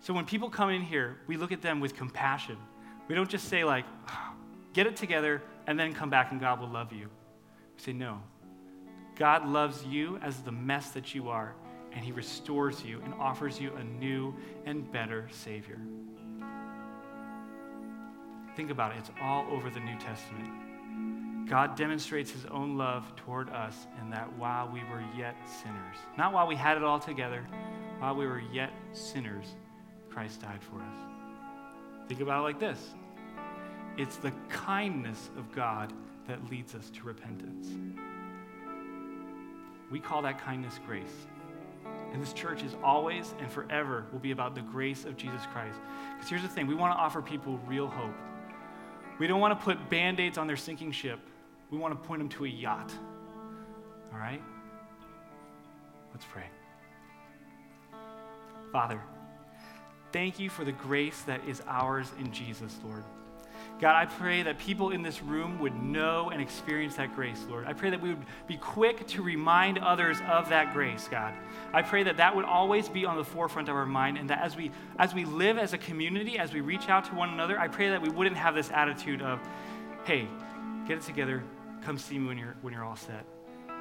So 0.00 0.14
when 0.14 0.24
people 0.24 0.48
come 0.48 0.70
in 0.70 0.82
here, 0.82 1.18
we 1.26 1.36
look 1.36 1.52
at 1.52 1.60
them 1.60 1.78
with 1.80 1.94
compassion. 1.94 2.56
We 3.08 3.14
don't 3.14 3.28
just 3.28 3.48
say, 3.48 3.64
like, 3.64 3.84
get 4.72 4.86
it 4.86 4.96
together 4.96 5.42
and 5.66 5.78
then 5.78 5.92
come 5.92 6.10
back 6.10 6.32
and 6.32 6.40
God 6.40 6.60
will 6.60 6.68
love 6.68 6.92
you. 6.92 7.08
We 7.76 7.82
say, 7.82 7.92
no. 7.92 8.20
God 9.16 9.46
loves 9.46 9.84
you 9.84 10.16
as 10.22 10.38
the 10.38 10.52
mess 10.52 10.92
that 10.92 11.14
you 11.14 11.28
are, 11.28 11.54
and 11.92 12.02
He 12.02 12.10
restores 12.10 12.82
you 12.82 13.02
and 13.04 13.12
offers 13.14 13.60
you 13.60 13.74
a 13.74 13.84
new 13.84 14.34
and 14.64 14.90
better 14.90 15.28
Savior. 15.30 15.78
Think 18.56 18.70
about 18.70 18.92
it, 18.92 18.98
it's 18.98 19.10
all 19.22 19.46
over 19.50 19.68
the 19.68 19.80
New 19.80 19.98
Testament. 19.98 21.46
God 21.46 21.76
demonstrates 21.76 22.30
His 22.30 22.46
own 22.46 22.78
love 22.78 23.14
toward 23.16 23.50
us 23.50 23.86
in 24.00 24.08
that 24.10 24.32
while 24.38 24.70
we 24.72 24.80
were 24.84 25.04
yet 25.18 25.36
sinners, 25.62 25.96
not 26.16 26.32
while 26.32 26.46
we 26.46 26.56
had 26.56 26.78
it 26.78 26.82
all 26.82 26.98
together, 26.98 27.46
while 27.98 28.14
we 28.14 28.26
were 28.26 28.42
yet 28.52 28.72
sinners, 28.92 29.54
Christ 30.10 30.42
died 30.42 30.60
for 30.62 30.76
us. 30.76 32.08
Think 32.08 32.20
about 32.20 32.40
it 32.40 32.42
like 32.42 32.58
this 32.58 32.94
it's 33.96 34.16
the 34.16 34.32
kindness 34.48 35.30
of 35.36 35.52
God 35.54 35.92
that 36.26 36.50
leads 36.50 36.74
us 36.74 36.90
to 36.90 37.02
repentance. 37.04 37.68
We 39.90 39.98
call 39.98 40.22
that 40.22 40.40
kindness 40.40 40.78
grace. 40.86 41.26
And 42.12 42.22
this 42.22 42.32
church 42.32 42.62
is 42.62 42.76
always 42.82 43.34
and 43.40 43.50
forever 43.50 44.06
will 44.12 44.20
be 44.20 44.30
about 44.30 44.54
the 44.54 44.62
grace 44.62 45.04
of 45.04 45.16
Jesus 45.16 45.42
Christ. 45.52 45.78
Because 46.14 46.30
here's 46.30 46.42
the 46.42 46.48
thing 46.48 46.66
we 46.66 46.74
want 46.74 46.94
to 46.94 46.98
offer 46.98 47.20
people 47.20 47.58
real 47.66 47.88
hope. 47.88 48.14
We 49.18 49.26
don't 49.26 49.40
want 49.40 49.58
to 49.58 49.64
put 49.64 49.90
band 49.90 50.18
aids 50.18 50.38
on 50.38 50.46
their 50.46 50.56
sinking 50.56 50.92
ship, 50.92 51.20
we 51.70 51.78
want 51.78 52.00
to 52.00 52.08
point 52.08 52.20
them 52.20 52.28
to 52.30 52.44
a 52.44 52.48
yacht. 52.48 52.92
All 54.12 54.18
right? 54.18 54.42
Let's 56.12 56.24
pray. 56.24 56.44
Father, 58.72 59.00
Thank 60.12 60.38
you 60.38 60.50
for 60.50 60.64
the 60.64 60.72
grace 60.72 61.22
that 61.22 61.46
is 61.46 61.62
ours 61.66 62.10
in 62.18 62.32
Jesus, 62.32 62.76
Lord. 62.84 63.04
God, 63.80 63.94
I 63.94 64.04
pray 64.04 64.42
that 64.42 64.58
people 64.58 64.90
in 64.90 65.02
this 65.02 65.22
room 65.22 65.58
would 65.60 65.74
know 65.74 66.28
and 66.30 66.42
experience 66.42 66.96
that 66.96 67.14
grace, 67.14 67.46
Lord. 67.48 67.66
I 67.66 67.72
pray 67.72 67.88
that 67.90 68.00
we 68.00 68.10
would 68.10 68.26
be 68.46 68.58
quick 68.58 69.06
to 69.08 69.22
remind 69.22 69.78
others 69.78 70.18
of 70.28 70.50
that 70.50 70.74
grace, 70.74 71.08
God. 71.10 71.32
I 71.72 71.80
pray 71.80 72.02
that 72.02 72.18
that 72.18 72.36
would 72.36 72.44
always 72.44 72.90
be 72.90 73.06
on 73.06 73.16
the 73.16 73.24
forefront 73.24 73.70
of 73.70 73.76
our 73.76 73.86
mind 73.86 74.18
and 74.18 74.28
that 74.28 74.42
as 74.42 74.54
we 74.54 74.70
as 74.98 75.14
we 75.14 75.24
live 75.24 75.56
as 75.56 75.72
a 75.72 75.78
community, 75.78 76.38
as 76.38 76.52
we 76.52 76.60
reach 76.60 76.88
out 76.88 77.06
to 77.06 77.14
one 77.14 77.30
another, 77.30 77.58
I 77.58 77.68
pray 77.68 77.88
that 77.90 78.02
we 78.02 78.10
wouldn't 78.10 78.36
have 78.36 78.54
this 78.54 78.70
attitude 78.70 79.22
of, 79.22 79.40
"Hey, 80.04 80.28
get 80.86 80.98
it 80.98 81.02
together, 81.02 81.42
come 81.82 81.96
see 81.96 82.18
me 82.18 82.28
when 82.28 82.36
you're 82.36 82.56
when 82.60 82.74
you're 82.74 82.84
all 82.84 82.96
set." 82.96 83.24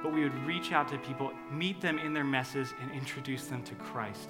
But 0.01 0.13
we 0.13 0.23
would 0.23 0.45
reach 0.45 0.71
out 0.71 0.87
to 0.89 0.97
people, 0.99 1.33
meet 1.51 1.81
them 1.81 1.99
in 1.99 2.13
their 2.13 2.23
messes 2.23 2.73
and 2.81 2.89
introduce 2.91 3.47
them 3.47 3.63
to 3.63 3.75
Christ. 3.75 4.29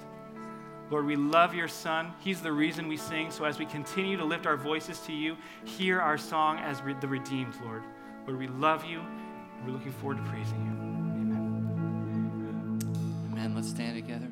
Lord, 0.90 1.06
we 1.06 1.14
love 1.16 1.54
your 1.54 1.68
Son. 1.68 2.12
He's 2.18 2.40
the 2.40 2.50
reason 2.52 2.88
we 2.88 2.96
sing. 2.96 3.30
So 3.30 3.44
as 3.44 3.58
we 3.58 3.64
continue 3.64 4.16
to 4.16 4.24
lift 4.24 4.44
our 4.46 4.56
voices 4.56 4.98
to 5.00 5.12
you, 5.12 5.36
hear 5.64 6.00
our 6.00 6.18
song 6.18 6.58
as 6.58 6.82
the 7.00 7.08
redeemed, 7.08 7.54
Lord. 7.64 7.84
Lord, 8.26 8.38
we 8.38 8.48
love 8.48 8.84
you. 8.84 9.00
We're 9.64 9.72
looking 9.72 9.92
forward 9.92 10.16
to 10.16 10.24
praising 10.24 10.64
you. 10.64 10.72
Amen. 11.12 12.80
Amen. 13.32 13.54
Let's 13.54 13.68
stand 13.68 13.94
together. 13.94 14.26